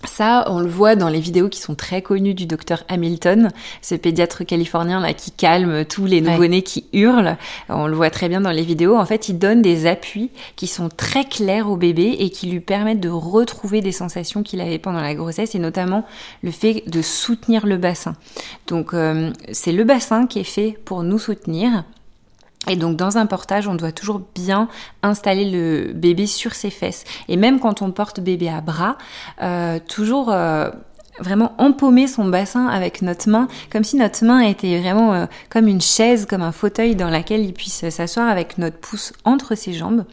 ça, 0.08 0.44
on 0.48 0.60
le 0.60 0.68
voit 0.68 0.96
dans 0.96 1.08
les 1.08 1.20
vidéos 1.20 1.48
qui 1.48 1.60
sont 1.60 1.74
très 1.74 2.02
connues 2.02 2.34
du 2.34 2.46
docteur 2.46 2.84
Hamilton, 2.88 3.50
ce 3.80 3.94
pédiatre 3.94 4.44
californien 4.44 5.00
là 5.00 5.12
qui 5.14 5.30
calme 5.30 5.84
tous 5.84 6.06
les 6.06 6.20
nouveau-nés 6.20 6.62
qui 6.62 6.86
hurlent. 6.92 7.36
On 7.68 7.86
le 7.86 7.94
voit 7.94 8.10
très 8.10 8.28
bien 8.28 8.40
dans 8.40 8.50
les 8.50 8.62
vidéos. 8.62 8.96
En 8.96 9.06
fait, 9.06 9.28
il 9.28 9.38
donne 9.38 9.62
des 9.62 9.86
appuis 9.86 10.30
qui 10.56 10.66
sont 10.66 10.88
très 10.88 11.24
clairs 11.24 11.70
au 11.70 11.76
bébé 11.76 12.16
et 12.18 12.30
qui 12.30 12.46
lui 12.46 12.60
permettent 12.60 13.00
de 13.00 13.08
retrouver 13.08 13.80
des 13.80 13.92
sensations 13.92 14.42
qu'il 14.42 14.60
avait 14.60 14.78
pendant 14.78 15.00
la 15.00 15.14
grossesse 15.14 15.54
et 15.54 15.58
notamment 15.58 16.04
le 16.42 16.50
fait 16.50 16.84
de 16.86 17.02
soutenir 17.02 17.66
le 17.66 17.76
bassin. 17.76 18.14
Donc, 18.66 18.94
euh, 18.94 19.30
c'est 19.52 19.72
le 19.72 19.84
bassin 19.84 20.26
qui 20.26 20.40
est 20.40 20.44
fait 20.44 20.78
pour 20.84 21.02
nous 21.02 21.18
soutenir 21.18 21.84
et 22.68 22.76
donc 22.76 22.96
dans 22.96 23.18
un 23.18 23.26
portage, 23.26 23.66
on 23.66 23.74
doit 23.74 23.92
toujours 23.92 24.20
bien 24.34 24.68
installer 25.02 25.50
le 25.50 25.92
bébé 25.92 26.26
sur 26.26 26.54
ses 26.54 26.70
fesses. 26.70 27.04
Et 27.28 27.36
même 27.36 27.58
quand 27.58 27.82
on 27.82 27.90
porte 27.90 28.20
bébé 28.20 28.48
à 28.48 28.60
bras, 28.60 28.98
euh, 29.42 29.80
toujours 29.88 30.30
euh, 30.30 30.70
vraiment 31.18 31.54
empaumer 31.58 32.06
son 32.06 32.26
bassin 32.26 32.68
avec 32.68 33.02
notre 33.02 33.28
main, 33.28 33.48
comme 33.70 33.82
si 33.82 33.96
notre 33.96 34.24
main 34.24 34.40
était 34.40 34.78
vraiment 34.78 35.12
euh, 35.12 35.26
comme 35.50 35.66
une 35.66 35.80
chaise, 35.80 36.24
comme 36.24 36.42
un 36.42 36.52
fauteuil 36.52 36.94
dans 36.94 37.10
laquelle 37.10 37.44
il 37.44 37.52
puisse 37.52 37.88
s'asseoir 37.88 38.28
avec 38.28 38.58
notre 38.58 38.78
pouce 38.78 39.12
entre 39.24 39.56
ses 39.56 39.72
jambes, 39.72 40.04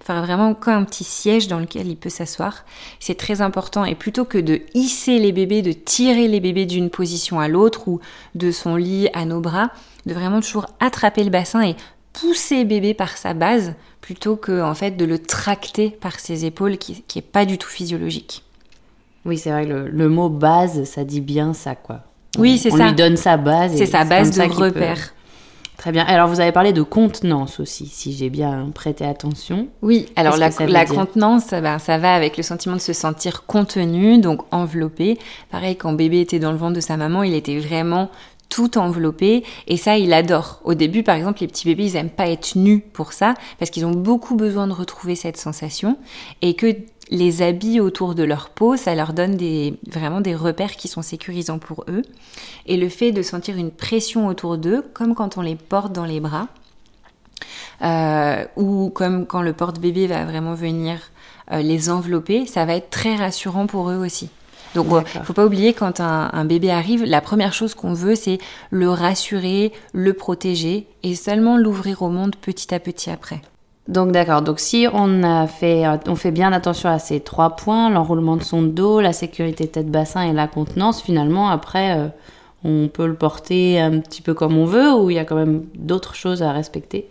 faire 0.00 0.22
vraiment 0.22 0.54
comme 0.54 0.74
un 0.74 0.84
petit 0.84 1.04
siège 1.04 1.46
dans 1.46 1.60
lequel 1.60 1.88
il 1.88 1.96
peut 1.96 2.08
s'asseoir. 2.08 2.64
C'est 3.00 3.18
très 3.18 3.42
important 3.42 3.84
et 3.84 3.94
plutôt 3.94 4.24
que 4.24 4.38
de 4.38 4.62
hisser 4.72 5.18
les 5.18 5.32
bébés, 5.32 5.60
de 5.60 5.72
tirer 5.72 6.26
les 6.26 6.40
bébés 6.40 6.64
d'une 6.64 6.88
position 6.88 7.38
à 7.38 7.48
l'autre 7.48 7.86
ou 7.86 8.00
de 8.34 8.50
son 8.50 8.76
lit 8.76 9.08
à 9.12 9.26
nos 9.26 9.40
bras, 9.40 9.70
de 10.06 10.14
vraiment 10.14 10.40
toujours 10.40 10.66
attraper 10.80 11.22
le 11.22 11.30
bassin 11.30 11.62
et 11.62 11.76
pousser 12.12 12.64
bébé 12.64 12.94
par 12.94 13.16
sa 13.16 13.34
base 13.34 13.74
plutôt 14.00 14.36
que 14.36 14.62
en 14.62 14.74
fait 14.74 14.92
de 14.92 15.04
le 15.04 15.18
tracter 15.18 15.90
par 15.90 16.18
ses 16.20 16.44
épaules 16.44 16.78
qui, 16.78 17.02
qui 17.06 17.18
est 17.18 17.22
pas 17.22 17.44
du 17.44 17.58
tout 17.58 17.68
physiologique. 17.68 18.42
Oui, 19.24 19.36
c'est 19.36 19.50
vrai 19.50 19.66
que 19.66 19.72
le, 19.72 20.08
mot 20.08 20.28
base, 20.28 20.84
ça 20.84 21.04
dit 21.04 21.20
bien 21.20 21.52
ça 21.52 21.74
quoi. 21.74 22.00
oui, 22.38 22.58
c'est 22.58 22.70
ça. 22.70 22.76
On 22.76 22.86
lui 22.88 22.94
donne 22.94 23.16
sa 23.16 23.36
base. 23.36 23.74
C'est 23.76 23.86
sa 23.86 24.04
base 24.04 24.36
de 24.36 24.42
repère. 24.42 25.12
Très 25.78 25.92
bien. 25.92 26.04
Alors, 26.08 26.26
vous 26.26 26.40
avez 26.40 26.50
parlé 26.50 26.72
de 26.72 26.82
contenance 26.82 27.60
aussi, 27.60 27.86
si 27.86 28.12
j'ai 28.12 28.30
bien 28.30 28.68
prêté 28.74 29.04
attention. 29.04 29.68
Oui, 29.80 30.06
alors 30.16 30.36
la, 30.36 30.50
la 30.66 30.84
contenance, 30.86 31.50
ben, 31.50 31.78
ça 31.78 31.98
va 31.98 32.14
avec 32.14 32.36
le 32.36 32.42
sentiment 32.42 32.74
de 32.74 32.80
se 32.80 32.92
sentir 32.92 33.46
contenu, 33.46 34.18
donc 34.18 34.42
enveloppé. 34.50 35.18
Pareil, 35.52 35.76
quand 35.76 35.92
bébé 35.92 36.20
était 36.20 36.40
dans 36.40 36.50
le 36.50 36.58
ventre 36.58 36.74
de 36.74 36.80
sa 36.80 36.96
maman, 36.96 37.22
il 37.22 37.32
était 37.32 37.60
vraiment 37.60 38.10
tout 38.48 38.78
enveloppé 38.78 39.44
et 39.66 39.76
ça 39.76 39.98
il 39.98 40.12
adore. 40.12 40.60
Au 40.64 40.74
début 40.74 41.02
par 41.02 41.16
exemple 41.16 41.40
les 41.40 41.46
petits 41.48 41.66
bébés 41.66 41.86
ils 41.86 41.96
aiment 41.96 42.10
pas 42.10 42.28
être 42.28 42.56
nus 42.56 42.80
pour 42.80 43.12
ça 43.12 43.34
parce 43.58 43.70
qu'ils 43.70 43.86
ont 43.86 43.92
beaucoup 43.92 44.36
besoin 44.36 44.66
de 44.66 44.72
retrouver 44.72 45.14
cette 45.14 45.36
sensation 45.36 45.98
et 46.42 46.54
que 46.54 46.76
les 47.10 47.42
habits 47.42 47.80
autour 47.80 48.14
de 48.14 48.22
leur 48.22 48.50
peau 48.50 48.76
ça 48.76 48.94
leur 48.94 49.12
donne 49.12 49.36
des, 49.36 49.74
vraiment 49.86 50.20
des 50.20 50.34
repères 50.34 50.76
qui 50.76 50.88
sont 50.88 51.02
sécurisants 51.02 51.58
pour 51.58 51.84
eux 51.88 52.02
et 52.66 52.76
le 52.76 52.88
fait 52.88 53.12
de 53.12 53.22
sentir 53.22 53.56
une 53.56 53.70
pression 53.70 54.26
autour 54.26 54.58
d'eux 54.58 54.84
comme 54.94 55.14
quand 55.14 55.38
on 55.38 55.42
les 55.42 55.56
porte 55.56 55.92
dans 55.92 56.04
les 56.04 56.20
bras 56.20 56.48
euh, 57.82 58.44
ou 58.56 58.90
comme 58.90 59.26
quand 59.26 59.42
le 59.42 59.52
porte-bébé 59.52 60.06
va 60.06 60.24
vraiment 60.24 60.54
venir 60.54 60.98
euh, 61.52 61.62
les 61.62 61.90
envelopper 61.90 62.46
ça 62.46 62.64
va 62.64 62.74
être 62.74 62.90
très 62.90 63.16
rassurant 63.16 63.66
pour 63.66 63.90
eux 63.90 63.96
aussi. 63.96 64.30
Donc, 64.74 64.86
il 65.14 65.20
faut 65.22 65.32
pas 65.32 65.46
oublier 65.46 65.72
quand 65.72 66.00
un, 66.00 66.44
bébé 66.44 66.70
arrive, 66.70 67.04
la 67.04 67.20
première 67.20 67.52
chose 67.52 67.74
qu'on 67.74 67.94
veut, 67.94 68.14
c'est 68.14 68.38
le 68.70 68.90
rassurer, 68.90 69.72
le 69.92 70.12
protéger 70.12 70.86
et 71.02 71.14
seulement 71.14 71.56
l'ouvrir 71.56 72.02
au 72.02 72.10
monde 72.10 72.36
petit 72.36 72.74
à 72.74 72.80
petit 72.80 73.10
après. 73.10 73.40
Donc 73.88 74.12
d'accord, 74.12 74.42
donc 74.42 74.60
si 74.60 74.86
on 74.92 75.22
a 75.22 75.46
fait, 75.46 75.84
on 76.06 76.14
fait 76.14 76.30
bien 76.30 76.52
attention 76.52 76.90
à 76.90 76.98
ces 76.98 77.20
trois 77.20 77.56
points, 77.56 77.88
l'enroulement 77.88 78.36
de 78.36 78.42
son 78.42 78.60
dos, 78.60 79.00
la 79.00 79.14
sécurité 79.14 79.66
tête-bassin 79.66 80.22
et 80.22 80.34
la 80.34 80.46
contenance, 80.46 81.00
finalement 81.00 81.48
après 81.48 81.98
euh, 81.98 82.08
on 82.64 82.88
peut 82.88 83.06
le 83.06 83.14
porter 83.14 83.80
un 83.80 84.00
petit 84.00 84.22
peu 84.22 84.34
comme 84.34 84.56
on 84.56 84.64
veut 84.64 84.92
ou 84.92 85.10
il 85.10 85.14
y 85.14 85.18
a 85.18 85.24
quand 85.24 85.36
même 85.36 85.64
d'autres 85.74 86.14
choses 86.14 86.42
à 86.42 86.52
respecter? 86.52 87.08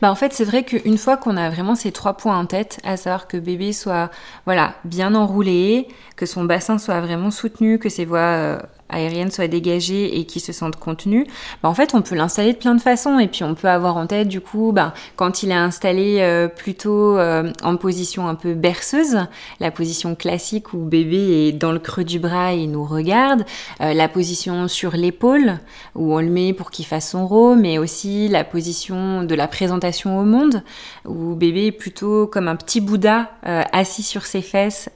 Bah 0.00 0.10
en 0.10 0.14
fait, 0.14 0.32
c'est 0.32 0.44
vrai 0.44 0.64
qu'une 0.64 0.96
fois 0.96 1.16
qu'on 1.16 1.36
a 1.36 1.50
vraiment 1.50 1.74
ces 1.74 1.92
trois 1.92 2.14
points 2.14 2.38
en 2.38 2.46
tête, 2.46 2.78
à 2.84 2.96
savoir 2.96 3.28
que 3.28 3.36
bébé 3.36 3.72
soit 3.72 4.10
voilà 4.46 4.74
bien 4.84 5.14
enroulé, 5.14 5.88
que 6.16 6.24
son 6.24 6.44
bassin 6.44 6.78
soit 6.78 7.00
vraiment 7.00 7.30
soutenu, 7.30 7.78
que 7.78 7.88
ses 7.88 8.04
voies 8.04 8.18
euh, 8.18 8.58
aérienne 8.88 9.30
soit 9.30 9.48
dégagée 9.48 10.18
et 10.18 10.24
qui 10.24 10.40
se 10.40 10.52
sente 10.52 10.76
contenue, 10.76 11.26
bah 11.62 11.68
en 11.68 11.74
fait 11.74 11.94
on 11.94 12.02
peut 12.02 12.14
l'installer 12.14 12.52
de 12.52 12.58
plein 12.58 12.74
de 12.74 12.80
façons 12.80 13.18
et 13.18 13.28
puis 13.28 13.44
on 13.44 13.54
peut 13.54 13.68
avoir 13.68 13.96
en 13.96 14.06
tête 14.06 14.28
du 14.28 14.40
coup 14.40 14.72
bah, 14.72 14.94
quand 15.16 15.42
il 15.42 15.50
est 15.50 15.54
installé 15.54 16.18
euh, 16.20 16.48
plutôt 16.48 17.18
euh, 17.18 17.52
en 17.62 17.76
position 17.76 18.28
un 18.28 18.34
peu 18.34 18.54
berceuse, 18.54 19.18
la 19.60 19.70
position 19.70 20.14
classique 20.14 20.72
où 20.72 20.78
bébé 20.78 21.48
est 21.48 21.52
dans 21.52 21.72
le 21.72 21.78
creux 21.78 22.04
du 22.04 22.18
bras 22.18 22.52
et 22.52 22.66
nous 22.66 22.84
regarde, 22.84 23.44
euh, 23.80 23.94
la 23.94 24.08
position 24.08 24.68
sur 24.68 24.92
l'épaule 24.92 25.58
où 25.94 26.14
on 26.14 26.20
le 26.20 26.28
met 26.28 26.52
pour 26.52 26.70
qu'il 26.70 26.86
fasse 26.86 27.10
son 27.10 27.26
rôle, 27.26 27.58
mais 27.58 27.78
aussi 27.78 28.28
la 28.28 28.44
position 28.44 29.22
de 29.24 29.34
la 29.34 29.48
présentation 29.48 30.18
au 30.18 30.24
monde 30.24 30.62
où 31.04 31.34
bébé 31.34 31.66
est 31.66 31.72
plutôt 31.72 32.26
comme 32.26 32.48
un 32.48 32.56
petit 32.56 32.80
Bouddha 32.80 33.30
assis 33.42 34.02
sur 34.02 34.26
ses 34.26 34.42
fesses, 34.42 34.88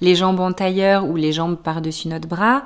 les 0.00 0.14
jambes 0.14 0.40
en 0.40 0.52
tailleur 0.52 1.04
ou 1.04 1.16
les 1.16 1.32
jambes 1.32 1.56
par-dessus 1.56 2.08
notre 2.08 2.28
bras. 2.28 2.62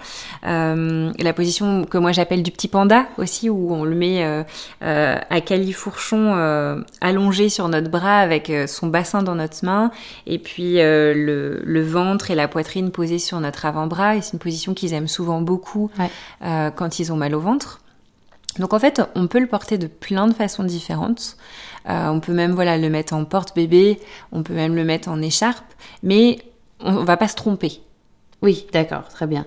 La 1.18 1.32
position 1.32 1.84
que 1.84 1.98
moi 1.98 2.12
j'appelle 2.12 2.42
du 2.42 2.50
petit 2.50 2.68
panda 2.68 3.06
aussi, 3.18 3.48
où 3.50 3.74
on 3.74 3.84
le 3.84 3.94
met 3.94 4.44
à 4.80 5.40
califourchon 5.40 6.84
allongé 7.00 7.48
sur 7.48 7.68
notre 7.68 7.90
bras 7.90 8.20
avec 8.20 8.52
son 8.66 8.88
bassin 8.88 9.22
dans 9.22 9.34
notre 9.34 9.64
main, 9.64 9.90
et 10.26 10.38
puis 10.38 10.74
le, 10.74 11.60
le, 11.64 11.82
ventre 11.82 12.30
et 12.30 12.34
la 12.34 12.48
poitrine 12.48 12.90
posés 12.90 13.18
sur 13.18 13.40
notre 13.40 13.66
avant-bras. 13.66 14.16
Et 14.16 14.20
c'est 14.20 14.32
une 14.34 14.38
position 14.38 14.74
qu'ils 14.74 14.94
aiment 14.94 15.08
souvent 15.08 15.40
beaucoup 15.40 15.90
quand 16.40 16.98
ils 16.98 17.12
ont 17.12 17.16
mal 17.16 17.34
au 17.34 17.40
ventre. 17.40 17.80
Donc 18.58 18.74
en 18.74 18.78
fait, 18.78 19.00
on 19.14 19.26
peut 19.26 19.38
le 19.38 19.46
porter 19.46 19.78
de 19.78 19.86
plein 19.86 20.26
de 20.26 20.34
façons 20.34 20.64
différentes. 20.64 21.36
Euh, 21.88 22.08
on 22.08 22.20
peut 22.20 22.32
même 22.32 22.52
voilà 22.52 22.76
le 22.76 22.90
mettre 22.90 23.14
en 23.14 23.24
porte-bébé, 23.24 24.00
on 24.32 24.42
peut 24.42 24.54
même 24.54 24.74
le 24.74 24.84
mettre 24.84 25.08
en 25.08 25.22
écharpe, 25.22 25.72
mais 26.02 26.38
on, 26.80 27.04
va 27.04 27.16
pas 27.16 27.28
se 27.28 27.36
tromper. 27.36 27.80
Oui, 28.42 28.66
d'accord, 28.72 29.08
très 29.08 29.26
bien. 29.26 29.46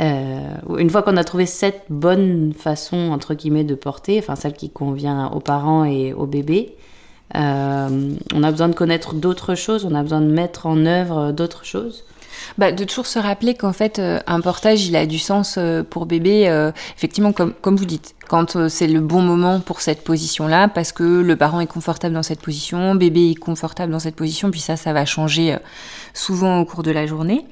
Euh, 0.00 0.54
une 0.78 0.90
fois 0.90 1.02
qu'on 1.02 1.16
a 1.16 1.24
trouvé 1.24 1.46
cette 1.46 1.84
bonne 1.90 2.54
façon 2.54 3.10
entre 3.10 3.34
guillemets 3.34 3.64
de 3.64 3.74
porter, 3.74 4.18
enfin 4.18 4.36
celle 4.36 4.54
qui 4.54 4.70
convient 4.70 5.28
aux 5.28 5.40
parents 5.40 5.84
et 5.84 6.12
aux 6.12 6.26
bébés, 6.26 6.76
euh, 7.34 8.14
on 8.34 8.42
a 8.42 8.50
besoin 8.50 8.68
de 8.68 8.74
connaître 8.74 9.14
d'autres 9.14 9.54
choses, 9.54 9.84
on 9.84 9.94
a 9.94 10.02
besoin 10.02 10.20
de 10.20 10.30
mettre 10.30 10.66
en 10.66 10.86
œuvre 10.86 11.32
d'autres 11.32 11.64
choses. 11.64 12.04
Bah, 12.58 12.72
de 12.72 12.84
toujours 12.84 13.06
se 13.06 13.18
rappeler 13.18 13.54
qu'en 13.54 13.72
fait, 13.72 14.00
un 14.26 14.40
portage, 14.40 14.86
il 14.86 14.96
a 14.96 15.06
du 15.06 15.18
sens 15.18 15.58
pour 15.90 16.06
bébé, 16.06 16.72
effectivement, 16.96 17.32
comme, 17.32 17.52
comme 17.60 17.76
vous 17.76 17.84
dites 17.84 18.14
quand 18.32 18.56
euh, 18.56 18.70
c'est 18.70 18.86
le 18.86 19.00
bon 19.00 19.20
moment 19.20 19.60
pour 19.60 19.82
cette 19.82 20.04
position-là, 20.04 20.68
parce 20.68 20.92
que 20.92 21.02
le 21.20 21.36
parent 21.36 21.60
est 21.60 21.66
confortable 21.66 22.14
dans 22.14 22.22
cette 22.22 22.40
position, 22.40 22.94
bébé 22.94 23.32
est 23.32 23.34
confortable 23.34 23.92
dans 23.92 23.98
cette 23.98 24.16
position, 24.16 24.50
puis 24.50 24.60
ça, 24.60 24.76
ça 24.76 24.94
va 24.94 25.04
changer 25.04 25.52
euh, 25.52 25.58
souvent 26.14 26.58
au 26.58 26.64
cours 26.64 26.82
de 26.82 26.90
la 26.90 27.06
journée. 27.06 27.44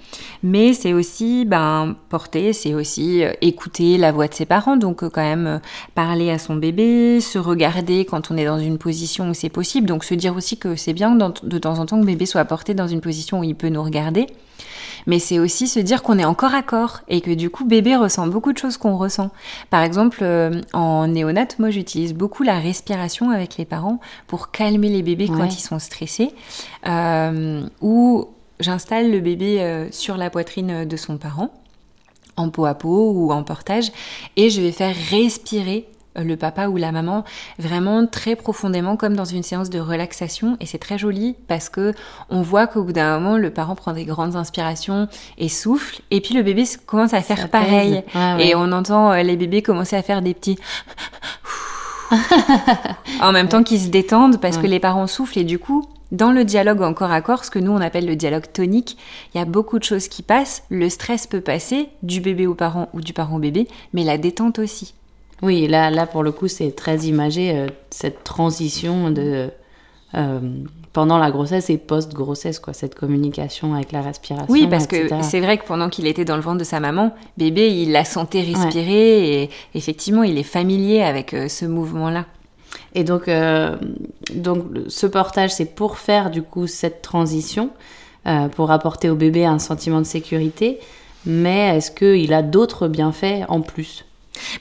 Mais 0.42 0.72
c'est 0.72 0.94
aussi 0.94 1.44
ben, 1.44 1.96
porter, 2.08 2.54
c'est 2.54 2.72
aussi 2.72 3.22
euh, 3.22 3.34
écouter 3.42 3.98
la 3.98 4.10
voix 4.10 4.26
de 4.26 4.32
ses 4.32 4.46
parents, 4.46 4.78
donc 4.78 5.06
quand 5.06 5.20
même 5.20 5.60
parler 5.94 6.30
à 6.30 6.38
son 6.38 6.56
bébé, 6.56 7.20
se 7.20 7.38
regarder 7.38 8.06
quand 8.06 8.30
on 8.30 8.38
est 8.38 8.46
dans 8.46 8.58
une 8.58 8.78
position 8.78 9.28
où 9.28 9.34
c'est 9.34 9.50
possible, 9.50 9.86
donc 9.86 10.02
se 10.02 10.14
dire 10.14 10.34
aussi 10.34 10.56
que 10.56 10.76
c'est 10.76 10.94
bien 10.94 11.14
de 11.14 11.58
temps 11.58 11.78
en 11.78 11.84
temps 11.84 12.00
que 12.00 12.06
bébé 12.06 12.24
soit 12.24 12.46
porté 12.46 12.72
dans 12.72 12.88
une 12.88 13.02
position 13.02 13.40
où 13.40 13.44
il 13.44 13.54
peut 13.54 13.68
nous 13.68 13.82
regarder 13.82 14.28
mais 15.06 15.18
c'est 15.18 15.38
aussi 15.38 15.68
se 15.68 15.80
dire 15.80 16.02
qu'on 16.02 16.18
est 16.18 16.24
encore 16.24 16.54
à 16.54 16.62
corps 16.62 17.00
et 17.08 17.20
que 17.20 17.30
du 17.30 17.50
coup 17.50 17.64
bébé 17.64 17.96
ressent 17.96 18.26
beaucoup 18.26 18.52
de 18.52 18.58
choses 18.58 18.76
qu'on 18.76 18.96
ressent. 18.96 19.30
Par 19.70 19.82
exemple, 19.82 20.18
euh, 20.22 20.60
en 20.72 21.08
néonat, 21.08 21.48
moi 21.58 21.70
j'utilise 21.70 22.14
beaucoup 22.14 22.42
la 22.42 22.58
respiration 22.58 23.30
avec 23.30 23.56
les 23.56 23.64
parents 23.64 24.00
pour 24.26 24.50
calmer 24.50 24.88
les 24.88 25.02
bébés 25.02 25.28
quand 25.28 25.46
ils 25.46 25.60
sont 25.60 25.78
stressés, 25.78 26.30
euh, 26.86 27.62
ou 27.80 28.28
j'installe 28.58 29.10
le 29.10 29.20
bébé 29.20 29.60
euh, 29.60 29.88
sur 29.90 30.16
la 30.16 30.30
poitrine 30.30 30.84
de 30.84 30.96
son 30.96 31.16
parent 31.16 31.50
en 32.36 32.48
peau 32.48 32.64
à 32.64 32.74
peau 32.74 33.12
ou 33.12 33.32
en 33.32 33.42
portage 33.42 33.92
et 34.36 34.50
je 34.50 34.60
vais 34.60 34.72
faire 34.72 34.94
respirer 35.10 35.86
le 36.16 36.36
papa 36.36 36.68
ou 36.68 36.76
la 36.76 36.92
maman 36.92 37.24
vraiment 37.58 38.06
très 38.06 38.36
profondément 38.36 38.96
comme 38.96 39.14
dans 39.14 39.24
une 39.24 39.42
séance 39.42 39.70
de 39.70 39.78
relaxation. 39.78 40.56
Et 40.60 40.66
c'est 40.66 40.78
très 40.78 40.98
joli 40.98 41.36
parce 41.48 41.68
que 41.68 41.94
on 42.28 42.42
voit 42.42 42.66
qu'au 42.66 42.84
bout 42.84 42.92
d'un 42.92 43.18
moment 43.18 43.36
le 43.36 43.50
parent 43.50 43.74
prend 43.74 43.92
des 43.92 44.04
grandes 44.04 44.36
inspirations 44.36 45.08
et 45.38 45.48
souffle. 45.48 46.00
Et 46.10 46.20
puis 46.20 46.34
le 46.34 46.42
bébé 46.42 46.64
commence 46.86 47.14
à 47.14 47.22
faire 47.22 47.48
pareil. 47.48 48.02
Et 48.38 48.54
on 48.54 48.72
entend 48.72 49.12
euh, 49.12 49.22
les 49.22 49.36
bébés 49.36 49.62
commencer 49.62 49.96
à 49.96 50.02
faire 50.02 50.22
des 50.22 50.34
petits 50.34 50.58
en 53.20 53.32
même 53.32 53.48
temps 53.48 53.62
qu'ils 53.62 53.80
se 53.80 53.88
détendent 53.88 54.40
parce 54.40 54.58
que 54.58 54.66
les 54.66 54.80
parents 54.80 55.06
soufflent. 55.06 55.38
Et 55.38 55.44
du 55.44 55.58
coup 55.58 55.86
dans 56.12 56.32
le 56.32 56.44
dialogue 56.44 56.82
encore 56.82 57.12
à 57.12 57.20
corps, 57.20 57.44
ce 57.44 57.52
que 57.52 57.60
nous 57.60 57.70
on 57.70 57.80
appelle 57.80 58.04
le 58.04 58.16
dialogue 58.16 58.50
tonique, 58.52 58.96
il 59.32 59.38
y 59.38 59.40
a 59.40 59.44
beaucoup 59.44 59.78
de 59.78 59.84
choses 59.84 60.08
qui 60.08 60.22
passent. 60.22 60.64
Le 60.68 60.88
stress 60.88 61.28
peut 61.28 61.40
passer 61.40 61.88
du 62.02 62.20
bébé 62.20 62.48
au 62.48 62.54
parent 62.54 62.88
ou 62.94 63.00
du 63.00 63.12
parent 63.12 63.36
au 63.36 63.38
bébé, 63.38 63.68
mais 63.92 64.02
la 64.02 64.18
détente 64.18 64.58
aussi. 64.58 64.94
Oui, 65.42 65.66
là, 65.66 65.90
là 65.90 66.06
pour 66.06 66.22
le 66.22 66.32
coup, 66.32 66.48
c'est 66.48 66.72
très 66.72 66.98
imagé, 66.98 67.52
euh, 67.52 67.66
cette 67.90 68.24
transition 68.24 69.10
de, 69.10 69.50
euh, 70.14 70.40
pendant 70.92 71.18
la 71.18 71.30
grossesse 71.30 71.70
et 71.70 71.78
post-grossesse, 71.78 72.58
quoi, 72.58 72.74
cette 72.74 72.94
communication 72.94 73.74
avec 73.74 73.92
la 73.92 74.02
respiration. 74.02 74.52
Oui, 74.52 74.66
parce 74.68 74.86
que 74.86 75.08
c'est 75.22 75.40
vrai 75.40 75.58
que 75.58 75.64
pendant 75.64 75.88
qu'il 75.88 76.06
était 76.06 76.24
dans 76.24 76.36
le 76.36 76.42
ventre 76.42 76.58
de 76.58 76.64
sa 76.64 76.80
maman, 76.80 77.14
bébé, 77.38 77.70
il 77.70 77.92
la 77.92 78.04
sentait 78.04 78.42
respirer 78.42 79.42
et 79.42 79.50
effectivement, 79.74 80.22
il 80.22 80.36
est 80.36 80.42
familier 80.42 81.02
avec 81.02 81.32
euh, 81.32 81.48
ce 81.48 81.64
mouvement-là. 81.64 82.26
Et 82.94 83.02
donc, 83.02 83.28
donc, 84.34 84.64
ce 84.88 85.06
portage, 85.06 85.50
c'est 85.50 85.74
pour 85.74 85.98
faire 85.98 86.30
du 86.30 86.42
coup 86.42 86.66
cette 86.66 87.02
transition, 87.02 87.70
pour 88.54 88.70
apporter 88.70 89.10
au 89.10 89.16
bébé 89.16 89.44
un 89.44 89.58
sentiment 89.58 89.98
de 89.98 90.06
sécurité. 90.06 90.78
Mais 91.26 91.76
est-ce 91.76 91.90
qu'il 91.90 92.32
a 92.32 92.42
d'autres 92.42 92.86
bienfaits 92.88 93.44
en 93.48 93.60
plus? 93.60 94.04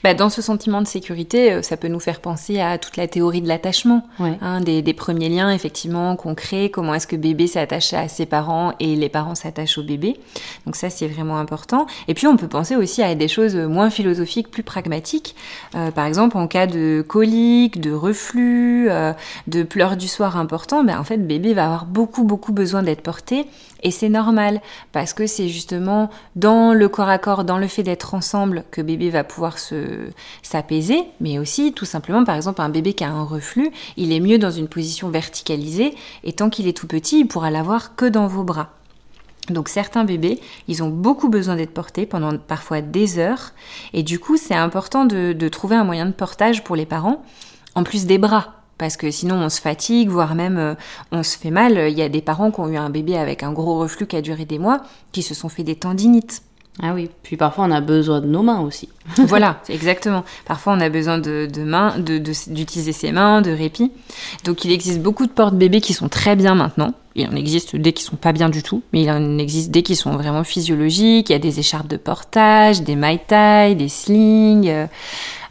Bah, 0.03 0.13
dans 0.13 0.29
ce 0.29 0.41
sentiment 0.41 0.82
de 0.82 0.88
sécurité, 0.88 1.53
euh, 1.53 1.62
ça 1.62 1.77
peut 1.77 1.88
nous 1.88 1.99
faire 1.99 2.19
penser 2.19 2.60
à 2.60 2.77
toute 2.77 2.97
la 2.97 3.08
théorie 3.08 3.41
de 3.41 3.47
l'attachement, 3.47 4.08
hein, 4.19 4.62
des, 4.62 4.93
premiers 4.93 5.29
liens 5.29 5.51
effectivement 5.51 6.15
qu'on 6.15 6.36
crée, 6.36 6.69
comment 6.71 6.93
est-ce 6.93 7.08
que 7.08 7.15
bébé 7.15 7.47
s'attache 7.47 7.93
à 7.93 8.08
ses 8.08 8.25
parents 8.25 8.73
et 8.79 8.95
les 8.95 9.10
parents 9.10 9.36
s'attachent 9.36 9.77
au 9.77 9.84
bébé. 9.84 10.19
Donc 10.65 10.75
ça, 10.75 10.89
c'est 10.89 11.08
vraiment 11.08 11.38
important. 11.38 11.86
Et 12.08 12.13
puis 12.13 12.27
on 12.27 12.38
peut 12.38 12.47
penser 12.47 12.75
aussi 12.75 13.01
à 13.01 13.13
des 13.15 13.27
choses 13.27 13.55
moins 13.55 13.89
philosophiques, 13.89 14.49
plus 14.49 14.63
pragmatiques. 14.63 15.36
Euh, 15.75 15.91
par 15.91 16.05
exemple, 16.05 16.38
en 16.38 16.47
cas 16.47 16.67
de 16.67 17.03
colique, 17.08 17.79
de 17.79 17.91
reflux, 17.91 18.89
euh, 18.89 19.13
de 19.47 19.63
pleurs 19.63 19.95
du 19.95 20.08
soir 20.08 20.38
important, 20.38 20.84
ben, 20.84 20.99
en 20.99 21.03
fait, 21.03 21.17
bébé 21.17 21.53
va 21.53 21.65
avoir 21.65 21.86
beaucoup, 21.86 22.23
beaucoup 22.23 22.51
besoin 22.51 22.84
d'être 22.84 23.01
porté 23.01 23.45
et 23.82 23.92
c'est 23.92 24.10
normal 24.10 24.62
parce 24.92 25.13
que 25.13 25.28
c'est 25.28 25.48
justement 25.48 26.10
dans 26.36 26.74
le 26.74 26.89
corps 26.89 27.10
à 27.10 27.18
corps, 27.18 27.44
dans 27.44 27.58
le 27.58 27.68
fait 27.68 27.84
d'être 27.84 28.13
ensemble 28.13 28.63
que 28.72 28.82
bébé 28.82 29.10
va 29.10 29.24
pouvoir 29.24 29.60
se 29.60 30.10
s'apaiser, 30.42 31.04
mais 31.22 31.39
aussi 31.39 31.74
tout 31.74 31.86
simplement 31.86 32.24
par 32.24 32.36
exemple 32.36 32.62
un 32.62 32.70
bébé 32.70 32.94
qui 32.94 33.04
a 33.04 33.10
un 33.10 33.24
reflux, 33.24 33.72
il 33.98 34.12
est 34.12 34.20
mieux 34.20 34.38
dans 34.38 34.52
une 34.52 34.68
position 34.68 35.10
verticalisée 35.10 35.96
et 36.24 36.34
tant 36.34 36.50
qu'il 36.50 36.68
est 36.68 36.78
tout 36.78 36.88
petit, 36.88 37.22
il 37.22 37.28
pourra 37.28 37.52
l'avoir 37.52 37.96
que 37.96 38.06
dans 38.06 38.28
vos 38.28 38.44
bras. 38.44 38.70
Donc 39.50 39.68
certains 39.68 40.04
bébés, 40.04 40.39
ils 40.68 40.84
ont 40.84 40.89
beaucoup 40.89 41.28
besoin 41.28 41.56
d'être 41.56 41.74
portés 41.74 42.06
pendant 42.06 42.38
parfois 42.38 42.82
des 42.82 43.18
heures. 43.18 43.54
Et 43.94 44.04
du 44.04 44.20
coup 44.20 44.38
c'est 44.38 44.56
important 44.56 45.06
de, 45.06 45.34
de 45.34 45.48
trouver 45.48 45.76
un 45.76 45.84
moyen 45.84 46.06
de 46.06 46.12
portage 46.12 46.63
pour 46.63 46.76
les 46.76 46.86
parents 46.86 47.24
en 47.76 47.84
plus 47.84 48.06
des 48.06 48.18
bras 48.18 48.59
parce 48.80 48.98
que 48.98 49.12
sinon 49.12 49.36
on 49.36 49.50
se 49.50 49.62
fatigue, 49.62 50.10
voire 50.10 50.34
même 50.34 50.58
euh, 50.58 50.74
on 51.12 51.22
se 51.22 51.38
fait 51.38 51.52
mal. 51.52 51.92
Il 51.92 51.98
y 51.98 52.02
a 52.02 52.10
des 52.10 52.22
parents 52.22 52.50
qui 52.50 52.62
ont 52.62 52.70
eu 52.70 52.78
un 52.78 52.89
bébé 52.89 53.15
avec 53.18 53.44
un 53.44 53.52
gros 53.52 53.78
reflux 53.78 54.08
qui 54.08 54.15
a 54.15 54.22
duré 54.22 54.46
des 54.46 54.58
mois, 54.58 54.82
qui 55.12 55.22
se 55.22 55.36
sont 55.36 55.50
fait 55.50 55.63
des 55.63 55.76
tendinites. 55.76 56.42
Ah 56.82 56.94
oui, 56.94 57.10
puis 57.24 57.36
parfois 57.36 57.65
on 57.65 57.72
a 57.72 57.82
besoin 57.82 58.22
de 58.22 58.28
nos 58.28 58.42
mains 58.42 58.62
aussi. 58.62 58.88
voilà, 59.18 59.62
exactement. 59.68 60.24
Parfois 60.46 60.74
on 60.74 60.80
a 60.80 60.88
besoin 60.88 61.18
de, 61.18 61.48
mains, 61.62 62.00
d'utiliser 62.00 62.94
ses 62.94 63.12
mains, 63.12 63.42
de 63.42 63.52
répit. 63.52 63.92
Donc 64.46 64.63
il 64.63 64.72
existe 64.72 65.02
beaucoup 65.02 65.26
de 65.26 65.32
portes-bébés 65.32 65.82
qui 65.82 65.94
sont 65.94 66.08
très 66.08 66.38
bien 66.38 66.56
maintenant. 66.56 66.94
Il 67.15 67.28
en 67.28 67.36
existe 67.36 67.76
des 67.76 67.92
qui 67.92 68.04
sont 68.04 68.15
pas 68.15 68.32
bien 68.32 68.48
du 68.48 68.63
tout, 68.63 68.82
mais 68.94 69.02
il 69.02 69.12
en 69.12 69.38
existe 69.39 69.72
des 69.72 69.84
qui 69.84 69.98
sont 69.98 70.12
vraiment 70.12 70.46
physiologiques. 70.46 71.30
Il 71.30 71.34
y 71.34 71.36
a 71.36 71.39
des 71.39 71.60
écharpes 71.60 71.88
de 71.88 71.98
portage, 71.98 72.82
des 72.82 72.96
mai 72.96 73.20
des 73.76 73.89
slings. 73.89 74.70
Euh, 74.70 74.88